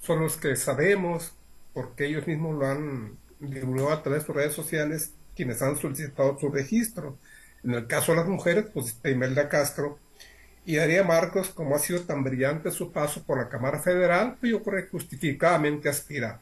son 0.00 0.20
los 0.20 0.36
que 0.36 0.56
sabemos, 0.56 1.34
porque 1.72 2.06
ellos 2.06 2.26
mismos 2.26 2.56
lo 2.56 2.66
han 2.66 3.18
divulgado 3.40 3.92
a 3.92 4.02
través 4.02 4.22
de 4.22 4.26
sus 4.26 4.36
redes 4.36 4.54
sociales, 4.54 5.12
quienes 5.34 5.62
han 5.62 5.76
solicitado 5.76 6.38
su 6.38 6.50
registro. 6.50 7.18
En 7.62 7.72
el 7.72 7.86
caso 7.86 8.12
de 8.12 8.18
las 8.18 8.28
mujeres, 8.28 8.66
pues 8.72 8.98
Imelda 9.04 9.48
Castro 9.48 9.98
y 10.66 10.76
Daría 10.76 11.04
Marcos, 11.04 11.50
como 11.50 11.74
ha 11.74 11.78
sido 11.78 12.00
tan 12.02 12.24
brillante 12.24 12.70
su 12.70 12.92
paso 12.92 13.22
por 13.24 13.38
la 13.38 13.48
Cámara 13.48 13.80
Federal, 13.80 14.36
pues 14.40 14.52
yo 14.52 14.62
creo 14.62 14.82
que 14.84 14.90
justificadamente 14.90 15.88
aspira 15.88 16.40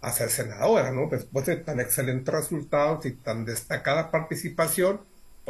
a 0.00 0.12
ser 0.12 0.30
senadora, 0.30 0.90
¿no? 0.92 1.08
Después 1.08 1.46
de 1.46 1.56
tan 1.56 1.78
excelentes 1.78 2.34
resultados 2.34 3.04
y 3.06 3.12
tan 3.12 3.44
destacada 3.44 4.10
participación, 4.10 5.00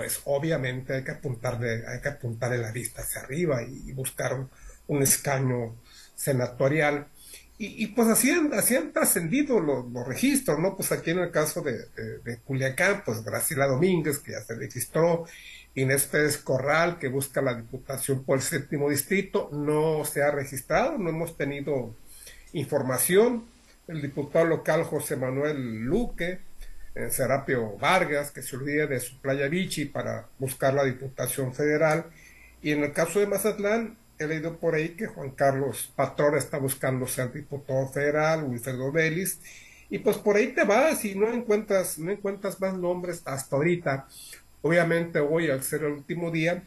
pues 0.00 0.22
obviamente 0.24 0.94
hay 0.94 1.04
que 1.04 1.10
apuntar 1.10 1.58
de, 1.58 1.86
hay 1.86 2.00
que 2.00 2.08
apuntar 2.08 2.52
la 2.52 2.72
vista 2.72 3.02
hacia 3.02 3.20
arriba 3.20 3.62
y, 3.62 3.92
buscar 3.92 4.46
un, 4.86 5.02
escaño 5.02 5.76
senatorial. 6.14 7.08
Y, 7.58 7.88
pues 7.88 8.08
así 8.08 8.30
han, 8.30 8.50
han 8.54 8.92
trascendido 8.94 9.60
los, 9.60 9.84
registros, 10.08 10.58
¿no? 10.58 10.74
Pues 10.74 10.90
aquí 10.90 11.10
en 11.10 11.18
el 11.18 11.30
caso 11.30 11.60
de, 11.60 11.84
de, 12.24 12.38
Culiacán, 12.38 13.02
pues 13.04 13.22
Graciela 13.22 13.66
Domínguez, 13.66 14.20
que 14.20 14.32
ya 14.32 14.40
se 14.40 14.54
registró, 14.54 15.26
Inés 15.74 16.04
Pérez 16.04 16.38
Corral, 16.38 16.98
que 16.98 17.08
busca 17.08 17.42
la 17.42 17.52
diputación 17.52 18.24
por 18.24 18.38
el 18.38 18.42
séptimo 18.42 18.88
distrito, 18.88 19.50
no 19.52 20.06
se 20.06 20.22
ha 20.22 20.30
registrado, 20.30 20.96
no 20.96 21.10
hemos 21.10 21.36
tenido 21.36 21.94
información. 22.54 23.44
El 23.86 24.00
diputado 24.00 24.46
local 24.46 24.84
José 24.84 25.16
Manuel 25.16 25.82
Luque, 25.82 26.38
en 26.94 27.10
Serapio 27.10 27.76
Vargas, 27.78 28.30
que 28.30 28.42
se 28.42 28.56
olvide 28.56 28.86
de 28.86 29.00
su 29.00 29.20
playa 29.20 29.48
Vichy 29.48 29.86
para 29.86 30.26
buscar 30.38 30.74
la 30.74 30.84
Diputación 30.84 31.54
Federal. 31.54 32.06
Y 32.62 32.72
en 32.72 32.84
el 32.84 32.92
caso 32.92 33.20
de 33.20 33.26
Mazatlán, 33.26 33.96
he 34.18 34.26
leído 34.26 34.58
por 34.58 34.74
ahí 34.74 34.90
que 34.90 35.06
Juan 35.06 35.30
Carlos 35.30 35.92
Patrón 35.96 36.36
está 36.36 36.58
buscando 36.58 37.06
ser 37.06 37.32
diputado 37.32 37.88
federal, 37.88 38.44
Wilfredo 38.44 38.92
Vélez, 38.92 39.38
y 39.88 39.98
pues 39.98 40.18
por 40.18 40.36
ahí 40.36 40.48
te 40.48 40.64
vas 40.64 41.04
y 41.04 41.14
no 41.14 41.32
encuentras, 41.32 41.98
no 41.98 42.12
encuentras 42.12 42.60
más 42.60 42.74
nombres 42.74 43.22
hasta 43.24 43.56
ahorita. 43.56 44.06
Obviamente 44.62 45.20
hoy, 45.20 45.50
al 45.50 45.62
ser 45.62 45.84
el 45.84 45.92
último 45.92 46.30
día, 46.30 46.62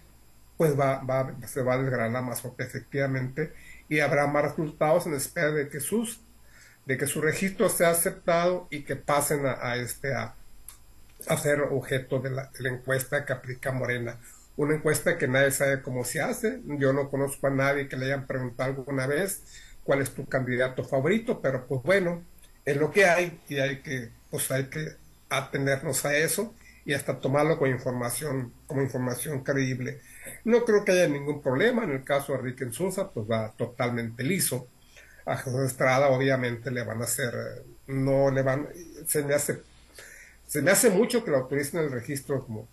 pues 0.58 0.78
va, 0.78 1.02
va, 1.04 1.36
se 1.48 1.62
va 1.62 1.76
a 1.76 1.78
desgranar 1.78 2.24
más 2.24 2.44
efectivamente 2.58 3.54
y 3.88 4.00
habrá 4.00 4.28
más 4.28 4.44
resultados 4.44 5.06
en 5.06 5.14
espera 5.14 5.52
de 5.52 5.70
que 5.70 5.80
sus 5.80 6.20
de 6.86 6.98
que 6.98 7.08
su 7.08 7.22
registro 7.22 7.70
sea 7.70 7.92
aceptado 7.92 8.68
y 8.70 8.84
que 8.84 8.96
pasen 8.96 9.46
a, 9.46 9.76
este 9.78 10.14
a, 10.14 10.36
ser 11.42 11.62
objeto 11.62 12.20
de 12.20 12.32
la, 12.32 12.50
encuesta 12.66 13.26
que 13.26 13.34
aplica 13.34 13.72
Morena. 13.72 14.20
Una 14.58 14.76
encuesta 14.76 15.18
que 15.18 15.28
nadie 15.28 15.52
sabe 15.52 15.82
cómo 15.82 16.04
se 16.04 16.22
hace. 16.22 16.62
Yo 16.66 16.94
no 16.94 17.10
conozco 17.10 17.48
a 17.48 17.52
nadie 17.52 17.88
que 17.88 17.96
le 17.96 18.08
hayan 18.08 18.28
preguntado 18.28 18.70
alguna 18.72 19.08
vez 19.08 19.42
cuál 19.84 20.02
es 20.02 20.12
tu 20.12 20.26
candidato 20.26 20.84
favorito, 20.84 21.42
pero 21.42 21.66
pues 21.66 21.82
bueno, 21.84 22.24
es 22.66 22.78
lo 22.78 22.92
que 22.92 23.06
hay 23.06 23.40
y 23.50 23.58
hay 23.58 23.80
que, 23.82 24.10
pues 24.30 24.52
hay 24.52 24.66
que 24.66 24.96
atenernos 25.30 26.06
a 26.06 26.16
eso 26.16 26.54
y 26.86 26.94
hasta 26.94 27.20
tomarlo 27.20 27.58
con 27.58 27.70
información, 27.70 28.54
como 28.68 28.82
información 28.82 29.44
creíble. 29.44 30.02
No 30.44 30.66
creo 30.66 30.84
que 30.84 30.92
haya 30.92 31.08
ningún 31.08 31.42
problema. 31.42 31.84
En 31.84 31.92
el 31.92 32.04
caso 32.04 32.34
de 32.34 32.40
Enrique 32.40 32.66
Enzunza, 32.66 33.10
pues 33.10 33.30
va 33.30 33.54
totalmente 33.58 34.24
liso 34.24 34.68
a 35.26 35.38
José 35.38 35.66
Estrada 35.66 36.10
obviamente 36.10 36.72
le 36.72 36.84
van 36.84 37.02
a 37.02 37.06
hacer, 37.06 37.34
no 37.88 38.32
le 38.32 38.42
van, 38.42 38.68
se 39.08 39.24
me 39.24 39.34
hace, 39.34 39.62
se 40.48 40.62
me 40.62 40.72
hace 40.72 40.90
mucho 40.90 41.24
que 41.24 41.32
lo 41.32 41.38
autoricen 41.38 41.82
el 41.82 41.92
registro 41.92 42.46
como, 42.46 42.68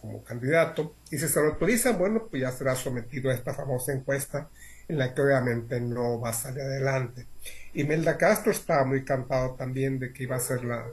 como, 0.00 0.22
candidato, 0.24 0.94
y 1.10 1.18
si 1.18 1.28
se 1.28 1.40
lo 1.40 1.48
autorizan, 1.48 1.98
bueno, 1.98 2.26
pues 2.28 2.42
ya 2.42 2.52
será 2.52 2.74
sometido 2.74 3.30
a 3.30 3.34
esta 3.34 3.54
famosa 3.54 3.92
encuesta 3.92 4.48
en 4.86 4.98
la 4.98 5.14
que 5.14 5.22
obviamente 5.22 5.80
no 5.80 6.20
va 6.20 6.30
a 6.30 6.34
salir 6.34 6.60
adelante. 6.60 7.26
Y 7.72 7.84
Melda 7.84 8.18
Castro 8.18 8.52
está 8.52 8.84
muy 8.84 9.04
cantado 9.04 9.54
también 9.54 9.98
de 9.98 10.12
que 10.12 10.24
iba 10.24 10.36
a 10.36 10.40
ser 10.40 10.64
la, 10.64 10.84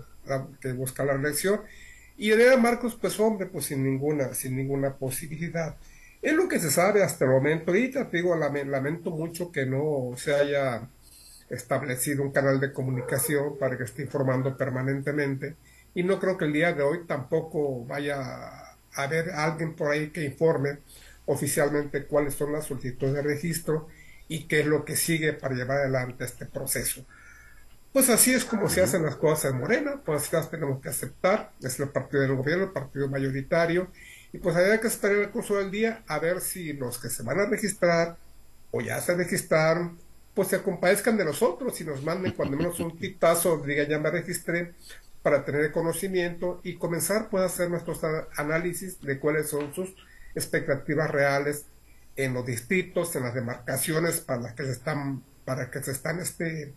que 0.62 0.72
busca 0.74 1.03
la 1.03 1.13
elección, 1.13 1.62
y 2.18 2.32
Hereda 2.32 2.58
Marcos, 2.58 2.98
pues 3.01 3.20
hombre, 3.20 3.48
pues 3.48 3.65
sin 3.65 3.84
ninguna, 3.84 4.34
sin 4.34 4.56
ninguna 4.56 4.96
posibilidad. 4.96 5.75
Es 6.22 6.34
lo 6.34 6.48
que 6.48 6.60
se 6.60 6.70
sabe 6.70 7.01
hasta 7.01 7.25
el 7.25 7.32
momento. 7.32 7.72
Ahorita 7.72 8.10
te 8.10 8.18
digo, 8.18 8.36
lamento 8.36 9.10
mucho 9.10 9.51
que 9.51 9.65
no 9.65 10.13
se 10.18 10.36
haya 10.36 10.88
establecido 11.51 12.24
un 12.24 12.31
canal 12.31 12.60
de 12.60 12.72
comunicación 12.72 13.58
para 13.60 13.77
que 13.77 13.84
esté 13.84 14.03
informando 14.03 14.58
permanentemente. 14.58 15.55
Y 15.93 16.03
no 16.03 16.20
creo 16.20 16.38
que 16.38 16.46
el 16.46 16.53
día 16.53 16.74
de 16.74 16.81
hoy 16.81 17.05
tampoco 17.05 17.86
vaya 17.86 18.22
a 18.22 18.77
haber 18.96 19.31
alguien 19.31 19.75
por 19.75 19.91
ahí 19.91 20.10
que 20.10 20.24
informe 20.24 20.79
oficialmente 21.25 22.05
cuáles 22.05 22.34
son 22.34 22.53
las 22.53 22.65
solicitudes 22.65 23.13
de 23.13 23.22
registro 23.22 23.88
y 24.27 24.46
qué 24.46 24.62
es 24.62 24.65
lo 24.65 24.86
que 24.86 24.96
sigue 24.96 25.34
para 25.34 25.55
llevar 25.55 25.79
adelante 25.79 26.24
este 26.24 26.46
proceso. 26.46 27.05
Pues 27.91 28.10
así 28.10 28.34
es 28.34 28.46
como 28.46 28.70
se 28.70 28.81
hacen 28.81 29.03
las 29.03 29.17
cosas 29.17 29.51
en 29.51 29.60
Morena, 29.60 30.01
pues 30.05 30.31
las 30.31 30.50
tenemos 30.50 30.81
que 30.81 30.88
aceptar, 30.88 31.51
es 31.62 31.77
el 31.81 31.89
partido 31.89 32.22
del 32.22 32.36
gobierno, 32.36 32.63
el 32.63 32.72
partido 32.72 33.10
mayoritario, 33.10 33.91
y 34.31 34.38
pues 34.38 34.55
hay 34.55 34.79
que 34.79 34.88
esperar 34.88 35.17
el 35.17 35.29
curso 35.29 35.58
del 35.58 35.70
día 35.70 36.03
a 36.08 36.17
ver 36.20 36.39
si 36.39 36.72
los 36.72 36.98
que 36.98 37.10
se 37.10 37.24
van 37.24 37.39
a 37.41 37.46
registrar 37.48 38.15
o 38.72 38.79
ya 38.79 39.01
se 39.01 39.13
registraron 39.13 40.00
pues 40.41 40.50
se 40.50 40.63
compadezcan 40.63 41.17
de 41.17 41.25
nosotros 41.25 41.79
y 41.81 41.83
nos 41.83 42.01
manden 42.01 42.31
cuando 42.31 42.57
menos 42.57 42.79
un 42.79 42.98
tipazo, 42.98 43.57
diga 43.67 43.83
ya 43.83 44.00
me 44.00 44.10
registré, 44.10 44.74
para 45.21 45.45
tener 45.45 45.71
conocimiento 45.71 46.62
y 46.63 46.77
comenzar 46.77 47.29
pues 47.29 47.43
a 47.43 47.45
hacer 47.45 47.69
nuestros 47.69 47.99
análisis 48.38 48.99
de 49.01 49.19
cuáles 49.19 49.49
son 49.49 49.71
sus 49.71 49.93
expectativas 50.34 51.12
reales 51.12 51.65
en 52.15 52.34
los 52.34 52.43
distritos, 52.43 53.15
en 53.15 53.21
las 53.21 53.36
demarcaciones 53.36 54.21
para 54.21 54.41
las 54.41 54.54
que 54.56 54.63
se 54.63 54.71
están, 54.71 55.21
para 55.45 55.69
que 55.69 55.84
se 55.84 55.91
están 55.91 56.19
este, 56.19 56.73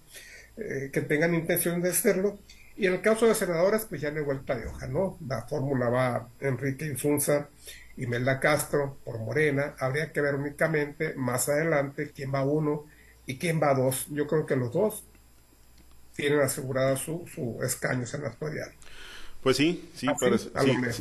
eh, 0.58 0.90
que 0.92 1.00
tengan 1.00 1.34
intención 1.34 1.80
de 1.80 1.88
hacerlo. 1.88 2.38
Y 2.76 2.86
en 2.86 2.92
el 2.92 3.00
caso 3.00 3.26
de 3.26 3.34
senadores, 3.34 3.86
pues 3.86 4.02
ya 4.02 4.10
no 4.10 4.18
hay 4.18 4.24
vuelta 4.24 4.54
de 4.56 4.66
hoja, 4.66 4.88
¿no? 4.88 5.16
La 5.26 5.40
fórmula 5.46 5.88
va 5.88 6.28
Enrique 6.38 6.84
Insunza 6.84 7.48
y 7.96 8.06
Melda 8.08 8.40
Castro 8.40 8.98
por 9.06 9.20
Morena. 9.20 9.74
Habría 9.78 10.12
que 10.12 10.20
ver 10.20 10.34
únicamente 10.34 11.14
más 11.14 11.48
adelante 11.48 12.12
quién 12.14 12.34
va 12.34 12.44
uno 12.44 12.92
y 13.26 13.38
quién 13.38 13.60
va 13.60 13.70
a 13.70 13.74
dos. 13.74 14.06
Yo 14.10 14.26
creo 14.26 14.46
que 14.46 14.56
los 14.56 14.72
dos 14.72 15.04
tienen 16.14 16.40
asegurado 16.40 16.96
su, 16.96 17.24
su 17.32 17.62
escaño 17.62 18.06
senatorial. 18.06 18.72
Pues 19.44 19.58
sí, 19.58 19.84
sí, 19.94 20.06
parece, 20.18 20.48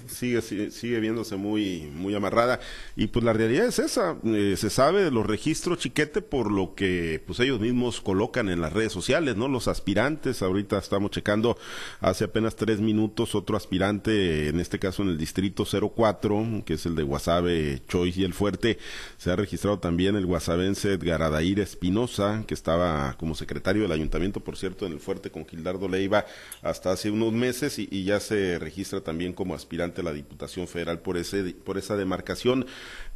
sigue, 0.08 0.41
sigue, 0.69 0.99
viéndose 0.99 1.38
muy, 1.38 1.89
muy 1.95 2.13
amarrada. 2.13 2.60
Y 2.97 3.08
pues 3.08 3.23
la 3.23 3.32
realidad 3.32 3.67
es 3.67 3.79
esa, 3.79 4.17
eh, 4.25 4.56
se 4.58 4.69
sabe 4.69 5.01
de 5.01 5.12
los 5.12 5.25
registros 5.25 5.79
chiquete 5.79 6.21
por 6.21 6.51
lo 6.51 6.75
que 6.75 7.23
pues 7.25 7.39
ellos 7.39 7.62
mismos 7.62 8.01
colocan 8.01 8.49
en 8.49 8.60
las 8.60 8.73
redes 8.73 8.91
sociales, 8.91 9.38
¿no? 9.38 9.47
Los 9.47 9.69
aspirantes, 9.69 10.41
ahorita 10.41 10.77
estamos 10.77 11.12
checando 11.12 11.58
hace 12.01 12.25
apenas 12.25 12.58
tres 12.58 12.82
minutos 12.82 13.34
otro 13.34 13.56
aspirante, 13.56 14.49
en 14.49 14.60
este 14.60 14.77
caso 14.77 15.03
en 15.03 15.08
el 15.08 15.17
distrito 15.17 15.63
04, 15.65 16.63
que 16.65 16.73
es 16.73 16.86
el 16.86 16.95
de 16.95 17.03
Guasave, 17.03 17.82
Choice 17.88 18.19
y 18.19 18.23
El 18.25 18.34
Fuerte, 18.34 18.77
se 19.17 19.32
ha 19.32 19.38
registrado 19.38 19.79
también 19.79 20.17
el 20.17 20.25
guasavense 20.25 20.91
Edgar 20.91 21.21
Adair 21.21 21.62
Espinosa, 21.62 22.43
que 22.45 22.56
estaba 22.56 23.15
como 23.17 23.36
secretario 23.36 23.84
del 23.84 23.93
ayuntamiento, 23.93 24.41
por 24.41 24.58
cierto, 24.58 24.86
en 24.86 24.91
El 24.91 24.99
Fuerte 24.99 25.32
con 25.32 25.45
Gildardo 25.45 25.88
Leiva 25.88 26.25
hasta 26.62 26.91
hace 26.91 27.10
unos 27.10 27.32
meses 27.32 27.79
y, 27.79 27.88
y 27.89 28.03
ya 28.03 28.19
se 28.19 28.33
registra 28.60 29.02
también 29.02 29.34
como 29.34 29.56
aspirante 29.56 30.02
a 30.02 30.04
la 30.04 30.13
Diputación 30.13 30.67
Federal 30.67 31.00
por, 31.00 31.17
ese, 31.17 31.54
por 31.54 31.78
esa 31.78 31.96
demarcación. 31.96 32.65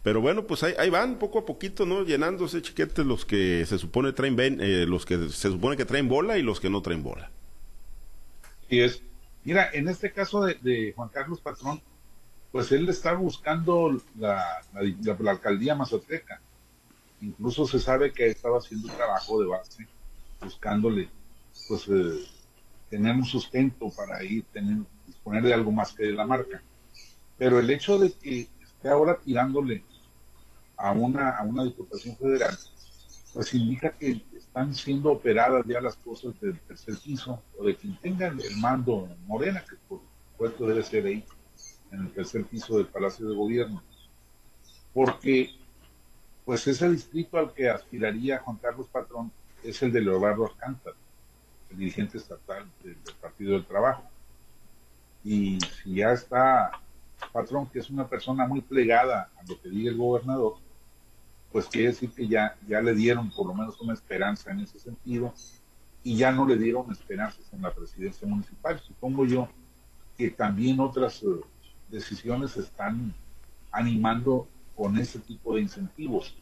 Pero 0.04 0.22
bueno, 0.22 0.48
pues 0.48 0.64
ahí, 0.64 0.90
van 0.90 1.20
poco 1.20 1.40
a 1.40 1.46
poquito, 1.46 1.86
¿no? 1.86 2.04
Llenándose 2.04 2.62
chiquetes 2.62 3.06
los 3.06 3.26
que 3.26 3.66
se 3.66 3.78
supone 3.78 4.14
traen 4.14 4.38
eh, 4.40 4.86
los 4.88 5.06
que 5.06 5.30
se 5.30 5.50
supone 5.50 5.78
que 5.78 5.86
traen 5.86 6.08
bola 6.08 6.38
y 6.38 6.44
los 6.44 6.60
que 6.60 6.70
no 6.70 6.82
traen 6.82 7.04
bola. 7.04 7.32
Y 8.70 8.80
es. 8.82 9.02
Mira, 9.44 9.70
en 9.74 9.88
este 9.88 10.12
caso 10.12 10.44
de, 10.44 10.94
Juan 10.96 11.10
Carlos 11.10 11.40
Patrón, 11.40 11.82
pues 12.52 12.72
él 12.74 12.90
está 12.90 13.14
buscando 13.14 14.02
la, 14.20 14.44
la, 14.74 15.32
alcaldía 15.32 15.74
mazateca. 15.74 16.42
Incluso 17.22 17.66
se 17.66 17.80
sabe 17.80 18.12
que 18.12 18.28
estaba 18.28 18.58
haciendo 18.58 18.90
trabajo 18.94 19.42
de 19.42 19.48
base, 19.48 19.88
buscándole, 20.42 21.10
pues, 21.70 21.88
eh, 21.88 22.28
tener 22.90 23.16
un 23.16 23.26
sustento 23.26 23.90
para 23.90 24.24
ir 24.24 24.44
teniendo 24.52 24.86
disponer 25.08 25.44
de 25.44 25.54
algo 25.54 25.72
más 25.72 25.94
que 25.94 26.04
de 26.04 26.12
la 26.12 26.26
marca. 26.26 26.62
Pero 27.38 27.60
el 27.60 27.70
hecho 27.70 27.98
de 27.98 28.12
que 28.12 28.48
esté 28.62 28.90
ahora 28.90 29.18
tirándole 29.18 29.84
a 30.76 30.92
una, 30.92 31.32
a 31.32 31.44
una 31.44 31.64
diputación 31.64 32.16
federal, 32.18 32.56
pues 33.34 33.54
indica 33.54 33.92
que 33.92 34.22
están 34.36 34.74
siendo 34.74 35.12
operadas 35.12 35.66
ya 35.68 35.82
las 35.82 35.96
cosas 35.96 36.40
del 36.40 36.60
tercer 36.60 36.96
piso 37.04 37.42
o 37.58 37.66
de 37.66 37.76
quien 37.76 37.98
tenga 37.98 38.28
el 38.28 38.58
mando 38.58 39.08
Morena, 39.26 39.64
que 39.68 39.76
por 39.88 40.02
supuesto 40.32 40.68
debe 40.68 40.84
ser 40.84 41.06
ahí, 41.06 41.24
en 41.92 42.02
el 42.02 42.12
tercer 42.12 42.46
piso 42.46 42.78
del 42.78 42.88
Palacio 42.88 43.28
de 43.28 43.36
Gobierno. 43.36 43.84
Porque, 44.94 45.52
pues 46.46 46.66
ese 46.68 46.90
distrito 46.90 47.38
al 47.38 47.54
que 47.54 47.70
aspiraría 47.70 48.40
Juan 48.40 48.58
Carlos 48.58 48.88
Patrón 48.88 49.32
es 49.64 49.82
el 49.84 49.92
de 49.92 50.02
Leonardo 50.02 50.46
Alcántara, 50.46 50.96
el 51.70 51.78
dirigente 51.78 52.18
estatal 52.18 52.66
del 52.84 52.98
Partido 53.22 53.54
del 53.54 53.66
Trabajo 53.66 54.10
y 55.28 55.60
si 55.60 55.96
ya 55.96 56.14
está 56.14 56.72
patrón, 57.34 57.68
que 57.68 57.80
es 57.80 57.90
una 57.90 58.08
persona 58.08 58.48
muy 58.48 58.62
plegada 58.62 59.30
a 59.38 59.44
lo 59.46 59.60
que 59.62 59.68
diga 59.68 59.92
el 59.92 59.98
gobernador, 59.98 60.54
pues 61.52 61.66
quiere 61.66 61.90
decir 61.90 62.12
que 62.12 62.30
ya, 62.30 62.56
ya 62.66 62.80
le 62.80 62.96
dieron 62.96 63.30
por 63.32 63.48
lo 63.48 63.54
menos 63.54 63.78
una 63.82 63.94
esperanza 63.94 64.52
en 64.52 64.62
ese 64.62 64.80
sentido 64.80 65.34
y 66.02 66.16
ya 66.16 66.32
no 66.32 66.48
le 66.48 66.56
dieron 66.56 66.90
esperanzas 66.94 67.44
en 67.52 67.62
la 67.62 67.74
presidencia 67.74 68.26
municipal. 68.26 68.80
Supongo 68.80 69.26
yo 69.26 69.50
que 70.18 70.30
también 70.30 70.80
otras 70.80 71.22
eh, 71.24 71.28
decisiones 71.90 72.56
están 72.56 73.14
animando 73.70 74.48
con 74.78 74.98
ese 74.98 75.20
tipo 75.20 75.56
de 75.56 75.62
incentivos. 75.62 76.38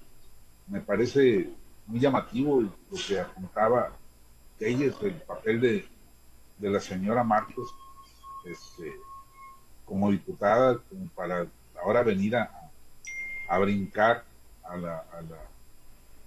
Me 0.67 0.79
parece 0.79 1.49
muy 1.87 1.99
llamativo 1.99 2.61
lo 2.61 2.71
que 3.07 3.19
apuntaba 3.19 3.93
ella 4.59 4.85
es 4.85 5.01
el 5.01 5.15
papel 5.15 5.59
de, 5.59 5.85
de 6.59 6.69
la 6.69 6.79
señora 6.79 7.23
Marcos 7.23 7.73
este, 8.45 8.91
como 9.85 10.11
diputada, 10.11 10.79
como 10.89 11.07
para 11.09 11.47
ahora 11.81 12.03
venir 12.03 12.35
a, 12.35 12.51
a 13.49 13.59
brincar 13.59 14.23
a 14.63 14.77
la, 14.77 14.97
a 14.97 15.21
la, 15.21 15.37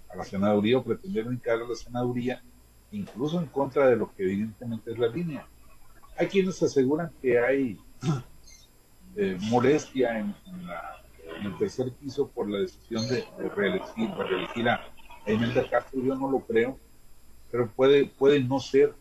a 0.09 0.15
la 0.15 0.23
senaduría 0.23 0.77
o 0.77 0.83
pretender 0.83 1.25
brincar 1.25 1.61
a 1.61 1.67
la 1.67 1.75
senaduría, 1.75 2.41
incluso 2.91 3.39
en 3.39 3.47
contra 3.47 3.87
de 3.87 3.95
lo 3.95 4.13
que 4.13 4.23
evidentemente 4.23 4.91
es 4.91 4.97
la 4.97 5.07
línea. 5.07 5.47
Hay 6.17 6.27
quienes 6.27 6.61
aseguran 6.61 7.11
que 7.21 7.39
hay 7.39 7.79
eh, 9.15 9.37
molestia 9.41 10.19
en, 10.19 10.35
el 11.43 11.57
tercer 11.57 11.91
piso 11.93 12.27
por 12.27 12.49
la 12.49 12.59
decisión 12.59 13.07
de, 13.07 13.23
reelegir, 13.55 14.09
de 14.09 14.23
reelegir 14.23 14.67
a 14.67 14.81
Imelda 15.27 15.69
Castro. 15.69 16.01
Yo 16.01 16.15
no 16.15 16.29
lo 16.29 16.39
creo, 16.39 16.77
pero 17.51 17.69
puede, 17.69 18.05
puede 18.05 18.41
no 18.41 18.59
ser 18.59 18.93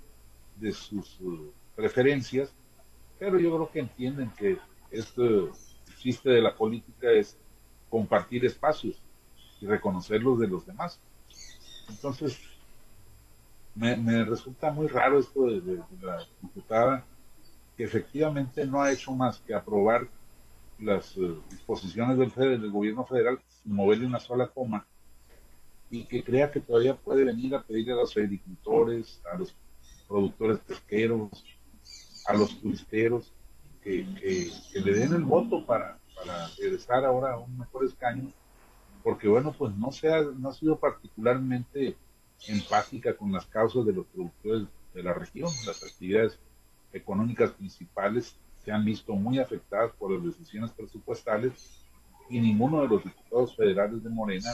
de 0.56 0.72
sus 0.72 1.20
uh, 1.20 1.52
preferencias, 1.74 2.52
pero 3.18 3.38
yo 3.38 3.54
creo 3.54 3.70
que 3.70 3.80
entienden 3.80 4.30
que 4.36 4.58
este 4.90 5.48
chiste 5.98 6.30
de 6.30 6.40
la 6.40 6.54
política 6.54 7.10
es 7.10 7.36
compartir 7.90 8.44
espacios 8.44 9.00
y 9.60 9.66
reconocerlos 9.66 10.38
de 10.38 10.46
los 10.46 10.66
demás. 10.66 11.00
Entonces, 11.88 12.38
me, 13.74 14.24
resulta 14.24 14.70
muy 14.70 14.86
raro 14.88 15.18
esto 15.18 15.46
de, 15.46 15.82
la 16.00 16.24
diputada 16.42 17.04
que 17.76 17.84
efectivamente 17.84 18.66
no 18.66 18.82
ha 18.82 18.92
hecho 18.92 19.12
más 19.12 19.38
que 19.40 19.54
aprobar 19.54 20.08
las 20.78 21.16
eh, 21.16 21.34
disposiciones 21.50 22.18
del, 22.18 22.60
del 22.60 22.70
gobierno 22.70 23.04
federal 23.04 23.40
sin 23.48 23.74
moverle 23.74 24.06
una 24.06 24.20
sola 24.20 24.48
coma 24.48 24.86
y 25.90 26.04
que 26.04 26.22
crea 26.22 26.50
que 26.50 26.60
todavía 26.60 26.96
puede 26.96 27.24
venir 27.24 27.54
a 27.54 27.62
pedirle 27.62 27.92
a 27.92 27.96
los 27.96 28.16
agricultores, 28.16 29.20
a 29.32 29.38
los 29.38 29.54
productores 30.06 30.58
pesqueros, 30.60 31.30
a 32.28 32.34
los 32.34 32.60
turisteros, 32.60 33.32
que, 33.82 34.06
le 34.74 34.92
den 34.92 35.14
el 35.14 35.24
voto 35.24 35.64
para, 35.64 35.98
para 36.14 36.46
regresar 36.58 37.04
ahora 37.04 37.32
a 37.32 37.38
un 37.38 37.58
mejor 37.58 37.86
escaño, 37.86 38.30
porque 39.02 39.26
bueno, 39.26 39.54
pues 39.56 39.74
no, 39.74 39.90
se 39.90 40.12
ha, 40.12 40.20
no 40.20 40.50
ha 40.50 40.52
sido 40.52 40.78
particularmente 40.78 41.96
empática 42.46 43.16
con 43.16 43.32
las 43.32 43.46
causas 43.46 43.86
de 43.86 43.94
los 43.94 44.06
productores 44.06 44.68
de 44.92 45.02
la 45.02 45.14
región. 45.14 45.50
Las 45.66 45.82
actividades 45.82 46.38
económicas 46.92 47.50
principales 47.52 48.36
se 48.62 48.72
han 48.72 48.84
visto 48.84 49.14
muy 49.14 49.38
afectadas 49.38 49.92
por 49.98 50.10
las 50.10 50.22
decisiones 50.22 50.70
presupuestales 50.72 51.82
y 52.28 52.40
ninguno 52.40 52.82
de 52.82 52.88
los 52.88 53.04
diputados 53.04 53.56
federales 53.56 54.02
de 54.04 54.10
Morena 54.10 54.50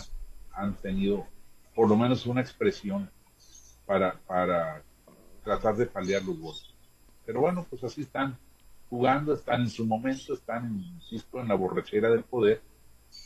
han 0.53 0.75
tenido 0.75 1.27
por 1.75 1.89
lo 1.89 1.97
menos 1.97 2.25
una 2.27 2.41
expresión 2.41 3.11
para, 3.85 4.17
para 4.29 4.85
tratar 5.43 5.75
de 5.75 5.87
paliar 5.87 6.23
los 6.23 6.39
votos. 6.39 6.74
Pero 7.25 7.41
bueno, 7.41 7.67
pues 7.69 7.83
así 7.85 8.03
están 8.03 8.37
jugando, 8.89 9.35
están 9.35 9.63
en 9.63 9.71
su 9.71 9.85
momento, 9.87 10.35
están, 10.35 10.81
insisto, 10.95 11.41
en 11.41 11.49
la 11.49 11.55
borrachera 11.55 12.11
del 12.11 12.23
poder 12.23 12.63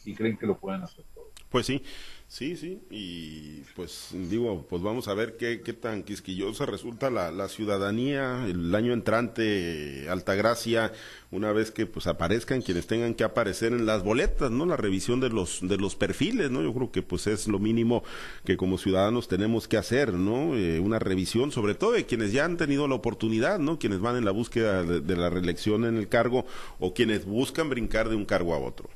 y 0.05 0.15
creen 0.15 0.37
que 0.37 0.47
lo 0.47 0.59
pueden 0.59 0.83
hacer 0.83 1.05
todo. 1.15 1.28
Pues 1.51 1.67
sí, 1.67 1.83
Sí, 2.31 2.57
sí, 2.57 2.83
y 2.91 3.63
pues 3.75 4.11
digo, 4.13 4.67
pues 4.69 4.83
vamos 4.83 5.09
a 5.09 5.15
ver 5.15 5.39
qué, 5.39 5.57
tan 5.73 6.03
quisquillosa 6.03 6.67
resulta 6.67 7.09
la, 7.09 7.49
ciudadanía 7.49 8.45
el 8.47 8.75
año 8.75 8.93
entrante, 8.93 10.07
Altagracia, 10.11 10.93
una 11.31 11.53
vez 11.53 11.71
que 11.71 11.87
pues 11.87 12.07
aparezcan 12.07 12.61
quienes 12.61 12.87
tengan 12.87 13.15
que 13.15 13.25
aparecer 13.25 13.73
en 13.73 13.87
las 13.87 14.05
boletas, 14.05 14.51
¿no? 14.51 14.67
La 14.67 14.77
revisión 14.77 15.21
de 15.21 15.31
los, 15.31 15.67
de 15.67 15.79
los 15.79 15.97
perfiles, 15.97 16.51
¿no? 16.51 16.61
Yo 16.63 16.75
creo 16.75 16.93
que 16.93 17.01
pues 17.03 17.27
es 17.27 17.49
lo 17.49 17.59
mínimo 17.59 18.05
que 18.45 18.59
como 18.59 18.77
ciudadanos 18.77 19.27
tenemos 19.27 19.67
que 19.67 19.79
hacer, 19.79 20.13
¿no? 20.13 20.55
Eh, 20.55 20.81
una 20.81 20.99
revisión, 20.99 21.51
sobre 21.51 21.75
todo 21.75 21.93
de 21.93 22.05
quienes 22.05 22.33
ya 22.33 22.45
han 22.45 22.59
tenido 22.59 22.87
la 22.89 22.95
oportunidad, 22.95 23.59
¿no? 23.59 23.79
Quienes 23.79 24.01
van 24.01 24.17
en 24.17 24.27
la 24.27 24.33
búsqueda 24.33 24.83
de 24.83 25.17
la 25.17 25.31
reelección 25.31 25.87
en 25.87 25.97
el 25.97 26.09
cargo 26.09 26.45
o 26.79 26.93
quienes 26.93 27.25
buscan 27.25 27.71
brincar 27.71 28.11
de 28.11 28.17
un 28.17 28.27
cargo 28.27 28.55
a 28.55 28.59
otro. 28.59 28.91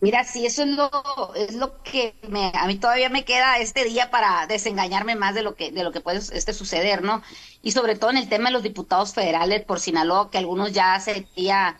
Mira, 0.00 0.22
sí, 0.22 0.46
eso 0.46 0.62
es 0.62 0.68
lo, 0.68 0.90
es 1.34 1.54
lo 1.54 1.82
que 1.82 2.14
me, 2.28 2.52
a 2.54 2.66
mí 2.68 2.76
todavía 2.78 3.08
me 3.08 3.24
queda 3.24 3.58
este 3.58 3.84
día 3.84 4.10
para 4.10 4.46
desengañarme 4.46 5.16
más 5.16 5.34
de 5.34 5.42
lo 5.42 5.56
que, 5.56 5.72
de 5.72 5.82
lo 5.82 5.90
que 5.90 6.00
puede 6.00 6.18
este 6.18 6.52
suceder, 6.52 7.02
¿no? 7.02 7.20
Y 7.62 7.72
sobre 7.72 7.96
todo 7.96 8.10
en 8.10 8.16
el 8.18 8.28
tema 8.28 8.48
de 8.48 8.52
los 8.52 8.62
diputados 8.62 9.12
federales 9.12 9.64
por 9.64 9.80
Sinaloa, 9.80 10.30
que 10.30 10.38
algunos 10.38 10.72
ya 10.72 10.98
sería 11.00 11.78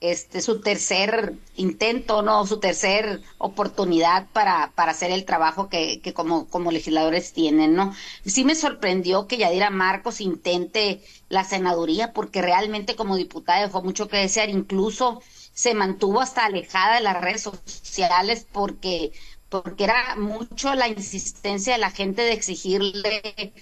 este 0.00 0.42
su 0.42 0.60
tercer 0.60 1.34
intento, 1.56 2.20
¿no? 2.22 2.46
Su 2.46 2.60
tercer 2.60 3.22
oportunidad 3.38 4.26
para, 4.32 4.72
para 4.74 4.90
hacer 4.92 5.10
el 5.10 5.24
trabajo 5.24 5.70
que, 5.70 6.00
que 6.02 6.12
como, 6.12 6.46
como 6.48 6.70
legisladores 6.70 7.32
tienen, 7.32 7.74
¿no? 7.74 7.94
Sí 8.26 8.44
me 8.44 8.54
sorprendió 8.56 9.26
que 9.26 9.38
Yadira 9.38 9.70
Marcos 9.70 10.20
intente 10.20 11.02
la 11.30 11.44
senaduría, 11.44 12.12
porque 12.12 12.42
realmente 12.42 12.94
como 12.96 13.16
diputada 13.16 13.62
dejó 13.62 13.82
mucho 13.82 14.08
que 14.08 14.18
desear, 14.18 14.50
incluso 14.50 15.22
se 15.54 15.74
mantuvo 15.74 16.20
hasta 16.20 16.44
alejada 16.44 16.96
de 16.96 17.02
las 17.02 17.20
redes 17.20 17.42
sociales 17.42 18.46
porque 18.52 19.12
porque 19.48 19.84
era 19.84 20.16
mucho 20.16 20.74
la 20.74 20.88
insistencia 20.88 21.74
de 21.74 21.78
la 21.78 21.90
gente 21.90 22.22
de 22.22 22.32
exigirle 22.32 23.52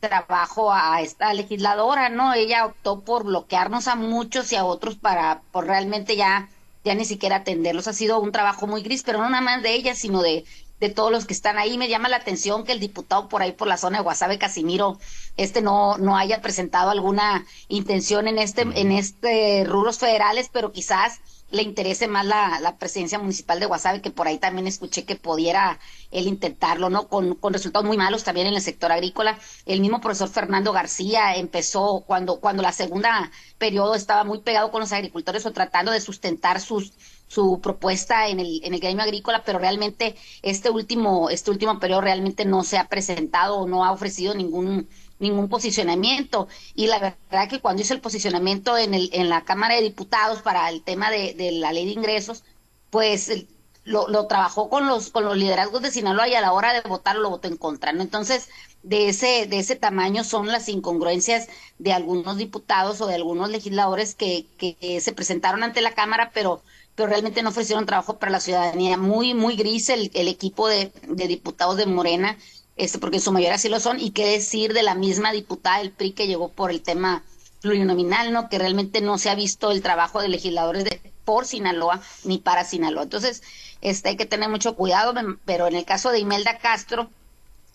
trabajo 0.00 0.72
a 0.72 1.00
esta 1.02 1.32
legisladora, 1.34 2.08
¿no? 2.08 2.34
Ella 2.34 2.66
optó 2.66 3.00
por 3.00 3.24
bloquearnos 3.24 3.88
a 3.88 3.96
muchos 3.96 4.52
y 4.52 4.56
a 4.56 4.64
otros 4.64 4.96
para 4.96 5.42
por 5.52 5.66
realmente 5.66 6.16
ya 6.16 6.48
ya 6.84 6.94
ni 6.94 7.04
siquiera 7.04 7.36
atenderlos. 7.36 7.88
Ha 7.88 7.92
sido 7.92 8.20
un 8.20 8.32
trabajo 8.32 8.66
muy 8.66 8.82
gris, 8.82 9.02
pero 9.02 9.18
no 9.18 9.28
nada 9.30 9.42
más 9.42 9.62
de 9.62 9.74
ella, 9.74 9.94
sino 9.94 10.22
de 10.22 10.44
de 10.80 10.88
todos 10.88 11.12
los 11.12 11.26
que 11.26 11.34
están 11.34 11.58
ahí. 11.58 11.78
Me 11.78 11.88
llama 11.88 12.08
la 12.08 12.16
atención 12.16 12.64
que 12.64 12.72
el 12.72 12.80
diputado 12.80 13.28
por 13.28 13.42
ahí 13.42 13.52
por 13.52 13.68
la 13.68 13.76
zona 13.76 13.98
de 13.98 14.04
Guasave, 14.04 14.38
Casimiro, 14.38 14.98
este 15.36 15.62
no, 15.62 15.98
no 15.98 16.16
haya 16.16 16.40
presentado 16.40 16.90
alguna 16.90 17.46
intención 17.68 18.26
en 18.26 18.38
este, 18.38 18.62
en 18.62 18.92
este 18.92 19.64
rubros 19.64 19.98
federales, 19.98 20.48
pero 20.52 20.72
quizás 20.72 21.20
le 21.50 21.62
interese 21.62 22.08
más 22.08 22.24
la, 22.26 22.58
la 22.60 22.76
presidencia 22.78 23.18
municipal 23.18 23.60
de 23.60 23.66
Guasave, 23.66 24.00
que 24.00 24.10
por 24.10 24.26
ahí 24.28 24.38
también 24.38 24.66
escuché 24.66 25.04
que 25.04 25.16
pudiera 25.16 25.78
él 26.10 26.26
intentarlo, 26.26 26.90
¿no? 26.90 27.08
Con, 27.08 27.34
con 27.34 27.52
resultados 27.52 27.86
muy 27.86 27.96
malos 27.96 28.24
también 28.24 28.46
en 28.46 28.54
el 28.54 28.62
sector 28.62 28.92
agrícola. 28.92 29.38
El 29.66 29.80
mismo 29.80 30.00
profesor 30.00 30.28
Fernando 30.28 30.72
García 30.72 31.36
empezó 31.36 32.04
cuando, 32.06 32.40
cuando 32.40 32.62
la 32.62 32.72
segunda 32.72 33.30
periodo 33.58 33.94
estaba 33.94 34.24
muy 34.24 34.38
pegado 34.40 34.70
con 34.70 34.80
los 34.80 34.92
agricultores 34.92 35.44
o 35.46 35.52
tratando 35.52 35.92
de 35.92 36.00
sustentar 36.00 36.60
sus 36.60 36.92
su 37.30 37.60
propuesta 37.60 38.26
en 38.26 38.40
el, 38.40 38.60
en 38.64 38.74
el 38.74 38.80
gremio 38.80 39.04
agrícola, 39.04 39.44
pero 39.44 39.60
realmente 39.60 40.16
este 40.42 40.68
último, 40.68 41.30
este 41.30 41.52
último 41.52 41.78
periodo 41.78 42.00
realmente 42.00 42.44
no 42.44 42.64
se 42.64 42.76
ha 42.76 42.88
presentado 42.88 43.58
o 43.58 43.68
no 43.68 43.84
ha 43.84 43.92
ofrecido 43.92 44.34
ningún, 44.34 44.88
ningún 45.20 45.48
posicionamiento. 45.48 46.48
Y 46.74 46.86
la 46.88 46.98
verdad 46.98 47.48
que 47.48 47.60
cuando 47.60 47.82
hizo 47.82 47.94
el 47.94 48.00
posicionamiento 48.00 48.76
en, 48.76 48.94
el, 48.94 49.10
en 49.12 49.28
la 49.28 49.44
Cámara 49.44 49.76
de 49.76 49.82
Diputados 49.82 50.42
para 50.42 50.68
el 50.68 50.82
tema 50.82 51.10
de, 51.10 51.34
de 51.34 51.52
la 51.52 51.72
ley 51.72 51.86
de 51.86 51.92
ingresos, 51.92 52.44
pues 52.90 53.46
lo, 53.84 54.08
lo, 54.08 54.26
trabajó 54.26 54.68
con 54.68 54.86
los, 54.86 55.10
con 55.10 55.24
los 55.24 55.36
liderazgos 55.36 55.82
de 55.82 55.90
Sinaloa 55.90 56.28
y 56.28 56.34
a 56.34 56.40
la 56.40 56.52
hora 56.52 56.72
de 56.72 56.88
votar 56.88 57.16
lo 57.16 57.30
votó 57.30 57.48
en 57.48 57.56
contra, 57.56 57.92
¿no? 57.92 58.02
Entonces, 58.02 58.48
de 58.82 59.08
ese, 59.08 59.46
de 59.46 59.58
ese 59.58 59.76
tamaño 59.76 60.24
son 60.24 60.48
las 60.48 60.68
incongruencias 60.68 61.48
de 61.78 61.92
algunos 61.92 62.36
diputados 62.36 63.00
o 63.00 63.06
de 63.06 63.14
algunos 63.14 63.50
legisladores 63.50 64.14
que, 64.14 64.46
que 64.58 65.00
se 65.00 65.12
presentaron 65.12 65.62
ante 65.62 65.80
la 65.80 65.94
Cámara, 65.94 66.30
pero 66.34 66.62
pero 66.94 67.08
realmente 67.08 67.42
no 67.42 67.48
ofrecieron 67.48 67.86
trabajo 67.86 68.18
para 68.18 68.32
la 68.32 68.40
ciudadanía. 68.40 68.98
Muy, 68.98 69.32
muy 69.32 69.56
gris 69.56 69.88
el, 69.88 70.10
el 70.12 70.28
equipo 70.28 70.68
de, 70.68 70.92
de, 71.08 71.28
diputados 71.28 71.78
de 71.78 71.86
Morena, 71.86 72.36
este, 72.80 72.98
porque 72.98 73.16
en 73.18 73.22
su 73.22 73.32
mayoría 73.32 73.58
sí 73.58 73.68
lo 73.68 73.78
son, 73.80 74.00
y 74.00 74.10
qué 74.10 74.26
decir 74.26 74.72
de 74.72 74.82
la 74.82 74.94
misma 74.94 75.32
diputada 75.32 75.78
del 75.78 75.90
PRI 75.90 76.12
que 76.12 76.26
llegó 76.26 76.48
por 76.48 76.70
el 76.70 76.80
tema 76.82 77.22
plurinominal, 77.60 78.32
¿no? 78.32 78.48
Que 78.48 78.58
realmente 78.58 79.00
no 79.02 79.18
se 79.18 79.28
ha 79.28 79.34
visto 79.34 79.70
el 79.70 79.82
trabajo 79.82 80.20
de 80.22 80.28
legisladores 80.28 80.84
de, 80.84 81.12
por 81.24 81.44
Sinaloa 81.44 82.00
ni 82.24 82.38
para 82.38 82.64
Sinaloa. 82.64 83.02
Entonces, 83.02 83.42
este, 83.82 84.08
hay 84.10 84.16
que 84.16 84.24
tener 84.26 84.48
mucho 84.48 84.76
cuidado, 84.76 85.12
pero 85.44 85.66
en 85.66 85.74
el 85.74 85.84
caso 85.84 86.10
de 86.10 86.20
Imelda 86.20 86.58
Castro, 86.58 87.10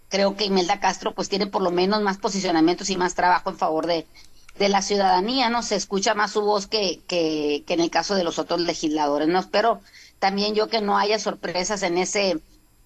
creo 0.10 0.36
que 0.36 0.46
Imelda 0.46 0.80
Castro 0.80 1.13
pues 1.13 1.30
tiene 1.30 1.48
por 1.48 1.62
lo 1.62 1.72
menos 1.72 2.02
más 2.02 2.18
posicionamientos 2.18 2.89
y 2.89 2.98
más 2.98 3.13
trabajo 3.13 3.50
en 3.52 3.58
favor 3.58 3.86
de, 3.86 4.08
de 4.58 4.70
la 4.70 4.82
ciudadanía, 4.82 5.50
¿no? 5.50 5.62
Se 5.62 5.76
escucha 5.76 6.15
más 6.15 6.32
su 6.32 6.41
voz 6.41 6.68
que, 6.68 7.02
que, 7.08 7.63
que 7.68 7.74
en 7.76 7.80
el 7.80 7.91
caso 7.91 8.15
de 8.15 8.24
los 8.24 8.39
otros 8.39 8.62
legisladores, 8.62 9.28
¿no? 9.28 9.39
Espero 9.39 9.82
también 10.20 10.56
yo 10.56 10.68
que 10.68 10.82
no 10.82 10.98
haya 10.98 11.20
sorpresas 11.20 11.84
en 11.84 11.98
ese, 12.00 12.39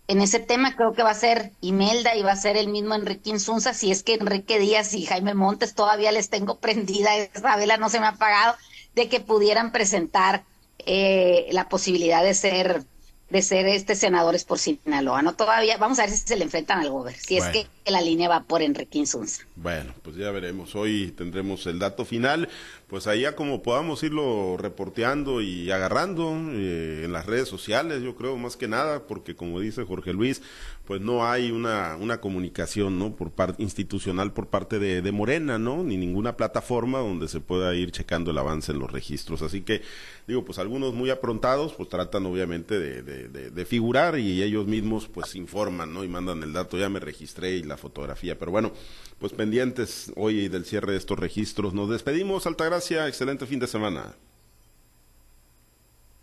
en 0.10 0.22
ese 0.22 0.40
tema. 0.40 0.76
Creo 0.76 0.94
que 0.94 1.04
va 1.04 1.12
a 1.12 1.16
ser 1.16 1.52
Imelda 1.62 2.16
y 2.16 2.24
va 2.24 2.34
a 2.34 2.36
ser 2.36 2.58
el 2.58 2.68
mismo 2.68 2.96
Enrique 2.96 3.30
Insunza, 3.30 3.74
si 3.74 3.92
es 3.92 4.04
que 4.04 4.16
Enrique 4.16 4.60
Díaz 4.60 4.94
y 4.94 5.06
Jaime 5.06 5.36
Montes 5.36 5.76
todavía 5.76 6.12
les 6.12 6.30
tengo 6.30 6.60
prendida, 6.60 7.16
esa 7.34 7.56
vela 7.56 7.78
no 7.78 7.90
se 7.90 8.02
me 8.02 8.08
ha 8.08 8.10
apagado, 8.10 8.56
de 8.96 9.08
que 9.08 9.22
pudieran 9.22 9.72
presentar 9.72 10.44
eh, 10.80 11.48
la 11.52 11.70
posibilidad 11.70 12.24
de 12.24 12.34
ser 12.34 12.84
de 13.30 13.44
ser 13.44 13.68
este 13.68 13.96
senadores 13.96 14.44
por 14.44 14.58
Sinaloa, 14.58 15.22
¿no? 15.22 15.36
Todavía, 15.36 15.78
vamos 15.78 16.00
a 16.00 16.04
ver 16.04 16.12
si 16.12 16.28
se 16.28 16.36
le 16.36 16.46
enfrentan 16.46 16.80
al 16.80 16.90
gobierno, 16.90 17.22
si 17.24 17.38
es 17.38 17.46
que 17.46 17.68
la 17.86 18.02
línea 18.02 18.28
va 18.28 18.42
por 18.42 18.64
Enrique 18.64 18.98
Insunza. 18.98 19.44
Bueno, 19.56 19.94
pues 20.02 20.16
ya 20.16 20.32
veremos. 20.32 20.76
Hoy 20.76 21.14
tendremos 21.16 21.68
el 21.68 21.78
dato 21.78 22.06
final. 22.06 22.50
Pues 22.90 23.06
allá 23.06 23.36
como 23.36 23.62
podamos 23.62 24.02
irlo 24.02 24.58
reporteando 24.58 25.42
y 25.42 25.70
agarrando 25.70 26.36
eh, 26.54 27.04
en 27.06 27.14
las 27.14 27.28
redes 27.28 27.48
sociales, 27.48 28.02
yo 28.02 28.16
creo, 28.16 28.36
más 28.36 28.58
que 28.58 28.68
nada, 28.68 29.06
porque 29.06 29.36
como 29.36 29.60
dice 29.60 29.86
Jorge 29.86 30.12
Luis, 30.12 30.42
pues 30.86 31.02
no 31.02 31.24
hay 31.24 31.52
una, 31.52 31.96
una 31.98 32.20
comunicación, 32.20 32.98
¿no? 32.98 33.16
Por 33.16 33.30
parte 33.30 33.62
institucional 33.62 34.34
por 34.34 34.48
parte 34.48 34.80
de, 34.80 35.04
de 35.04 35.12
Morena, 35.12 35.60
¿no? 35.60 35.84
Ni 35.84 35.98
ninguna 35.98 36.36
plataforma 36.36 36.98
donde 36.98 37.28
se 37.28 37.40
pueda 37.40 37.76
ir 37.76 37.92
checando 37.92 38.32
el 38.32 38.40
avance 38.40 38.72
en 38.72 38.80
los 38.80 38.92
registros. 38.92 39.44
Así 39.44 39.62
que, 39.62 39.84
digo, 40.28 40.44
pues 40.44 40.58
algunos 40.58 40.96
muy 40.96 41.12
aprontados, 41.12 41.74
pues 41.74 41.90
tratan 41.90 42.26
obviamente 42.26 42.80
de, 42.80 43.04
de, 43.04 43.52
de, 43.52 43.66
figurar 43.66 44.18
y 44.18 44.42
ellos 44.42 44.66
mismos 44.66 45.08
pues 45.08 45.36
informan, 45.36 45.94
¿no? 45.94 46.04
Y 46.04 46.08
mandan 46.08 46.42
el 46.42 46.54
dato, 46.54 46.76
ya 46.76 46.90
me 46.90 47.00
registré 47.00 47.52
y 47.52 47.62
la 47.62 47.78
fotografía. 47.78 48.40
Pero 48.40 48.50
bueno, 48.50 48.72
pues 49.20 49.34
pendientes 49.34 50.12
hoy 50.16 50.48
del 50.48 50.66
cierre 50.66 50.94
de 50.94 50.98
estos 50.98 51.20
registros. 51.20 51.76
Nos 51.76 51.92
despedimos, 51.92 52.48
Altagracia, 52.48 52.79
excelente 53.08 53.46
fin 53.46 53.60
de 53.60 53.68
semana. 53.68 54.16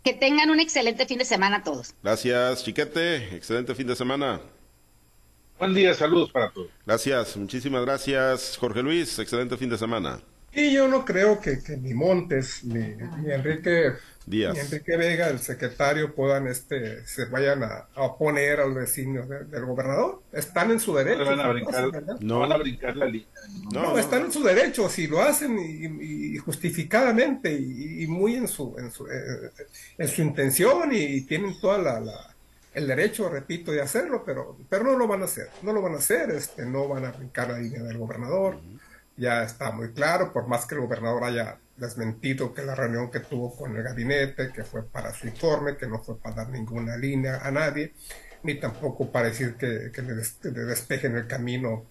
Que 0.03 0.13
tengan 0.13 0.49
un 0.49 0.59
excelente 0.59 1.05
fin 1.05 1.17
de 1.17 1.25
semana 1.25 1.63
todos. 1.63 1.93
Gracias, 2.01 2.63
Chiquete, 2.63 3.35
excelente 3.35 3.75
fin 3.75 3.87
de 3.87 3.95
semana. 3.95 4.41
Buen 5.59 5.73
día, 5.73 5.93
saludos 5.93 6.31
para 6.31 6.51
todos. 6.51 6.69
Gracias, 6.85 7.35
muchísimas 7.35 7.83
gracias, 7.83 8.57
Jorge 8.57 8.83
Luis, 8.83 9.19
excelente 9.19 9.57
fin 9.57 9.69
de 9.69 9.77
semana. 9.77 10.21
Y 10.57 10.73
yo 10.73 10.87
no 10.87 11.05
creo 11.05 11.39
que, 11.39 11.61
que 11.61 11.77
ni 11.77 11.93
Montes 11.93 12.63
ni, 12.63 12.79
ni 12.79 13.31
Enrique 13.31 13.93
Díaz. 14.25 14.57
Enrique 14.57 14.97
Vega, 14.97 15.29
el 15.29 15.37
secretario, 15.37 16.15
puedan 16.15 16.47
este 16.47 17.05
se 17.05 17.25
vayan 17.25 17.61
a, 17.63 17.87
oponer 17.95 18.59
al 18.59 18.73
vecino 18.73 19.27
del 19.27 19.65
gobernador. 19.65 20.23
Están 20.31 20.71
en 20.71 20.79
su 20.79 20.95
derecho. 20.95 21.25
No 21.25 21.25
van 21.29 21.39
a 21.41 21.49
brincar, 21.49 22.03
no. 22.21 22.39
van 22.39 22.51
a 22.53 22.57
brincar 22.57 22.97
la 22.97 23.05
línea. 23.05 23.27
No, 23.71 23.99
están 23.99 24.25
en 24.25 24.31
su 24.31 24.43
derecho. 24.43 24.89
Si 24.89 25.05
lo 25.05 25.21
hacen 25.21 25.59
y, 25.59 26.35
justificadamente 26.37 27.53
y, 27.53 28.07
muy 28.07 28.33
en 28.33 28.47
su 28.47 28.75
en 28.79 28.91
su, 28.91 29.05
eh, 29.05 29.51
en 29.99 30.07
su 30.07 30.23
intención 30.23 30.89
y, 30.91 31.21
tienen 31.21 31.53
toda 31.61 31.77
la, 31.77 32.35
el 32.73 32.87
derecho, 32.87 33.29
repito, 33.29 33.71
de 33.71 33.81
hacerlo, 33.81 34.23
pero 34.25 34.57
pero 34.67 34.85
no 34.85 34.97
lo 34.97 35.07
van 35.07 35.21
a 35.21 35.25
hacer. 35.25 35.49
No 35.61 35.71
lo 35.71 35.83
van 35.83 35.93
a 35.93 35.97
hacer. 35.97 36.31
Este, 36.31 36.65
no 36.65 36.87
van 36.87 37.05
a 37.05 37.11
brincar 37.11 37.51
la 37.51 37.59
línea 37.59 37.83
del 37.83 37.99
gobernador 37.99 38.57
ya 39.17 39.43
está 39.43 39.71
muy 39.71 39.91
claro, 39.93 40.31
por 40.31 40.47
más 40.47 40.65
que 40.65 40.75
el 40.75 40.81
gobernador 40.81 41.23
haya 41.23 41.59
desmentido 41.75 42.53
que 42.53 42.63
la 42.63 42.75
reunión 42.75 43.11
que 43.11 43.19
tuvo 43.19 43.55
con 43.55 43.75
el 43.75 43.83
gabinete, 43.83 44.51
que 44.51 44.63
fue 44.63 44.83
para 44.83 45.13
su 45.13 45.27
informe, 45.27 45.77
que 45.77 45.87
no 45.87 46.01
fue 46.01 46.19
para 46.19 46.35
dar 46.35 46.49
ninguna 46.49 46.97
línea 46.97 47.39
a 47.43 47.51
nadie, 47.51 47.93
ni 48.43 48.55
tampoco 48.59 49.11
para 49.11 49.27
decir 49.27 49.55
que, 49.55 49.91
le, 50.01 50.63
despejen 50.65 51.15
el 51.15 51.27
camino 51.27 51.85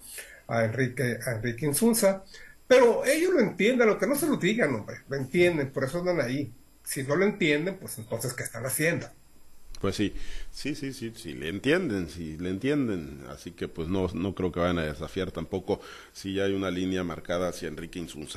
a 0.48 0.64
Enrique, 0.64 1.18
a 1.24 1.32
Enrique 1.32 1.66
Insunza. 1.66 2.24
Pero 2.68 3.04
ellos 3.04 3.32
lo 3.32 3.40
entienden, 3.40 3.88
lo 3.88 3.98
que 3.98 4.06
no 4.06 4.16
se 4.16 4.26
lo 4.26 4.36
digan, 4.36 4.74
hombre, 4.74 4.98
lo 5.08 5.16
entienden, 5.16 5.70
por 5.70 5.84
eso 5.84 6.00
andan 6.00 6.20
ahí. 6.20 6.52
Si 6.82 7.02
no 7.02 7.16
lo 7.16 7.24
entienden, 7.24 7.78
pues 7.78 7.98
entonces, 7.98 8.32
¿qué 8.34 8.42
están 8.42 8.64
haciendo? 8.66 9.08
Pues 9.86 9.94
sí, 9.94 10.12
sí, 10.50 10.74
sí, 10.74 10.92
sí, 10.92 11.12
sí, 11.14 11.32
le 11.34 11.48
entienden, 11.48 12.08
sí, 12.08 12.36
le 12.38 12.50
entienden, 12.50 13.22
así 13.28 13.52
que 13.52 13.68
pues 13.68 13.86
no, 13.86 14.08
no 14.14 14.34
creo 14.34 14.50
que 14.50 14.58
vayan 14.58 14.80
a 14.80 14.82
desafiar 14.82 15.30
tampoco. 15.30 15.80
Si 16.12 16.34
ya 16.34 16.42
hay 16.42 16.54
una 16.54 16.72
línea 16.72 17.04
marcada 17.04 17.50
hacia 17.50 17.68
Enrique 17.68 18.00
Insunza. 18.00 18.24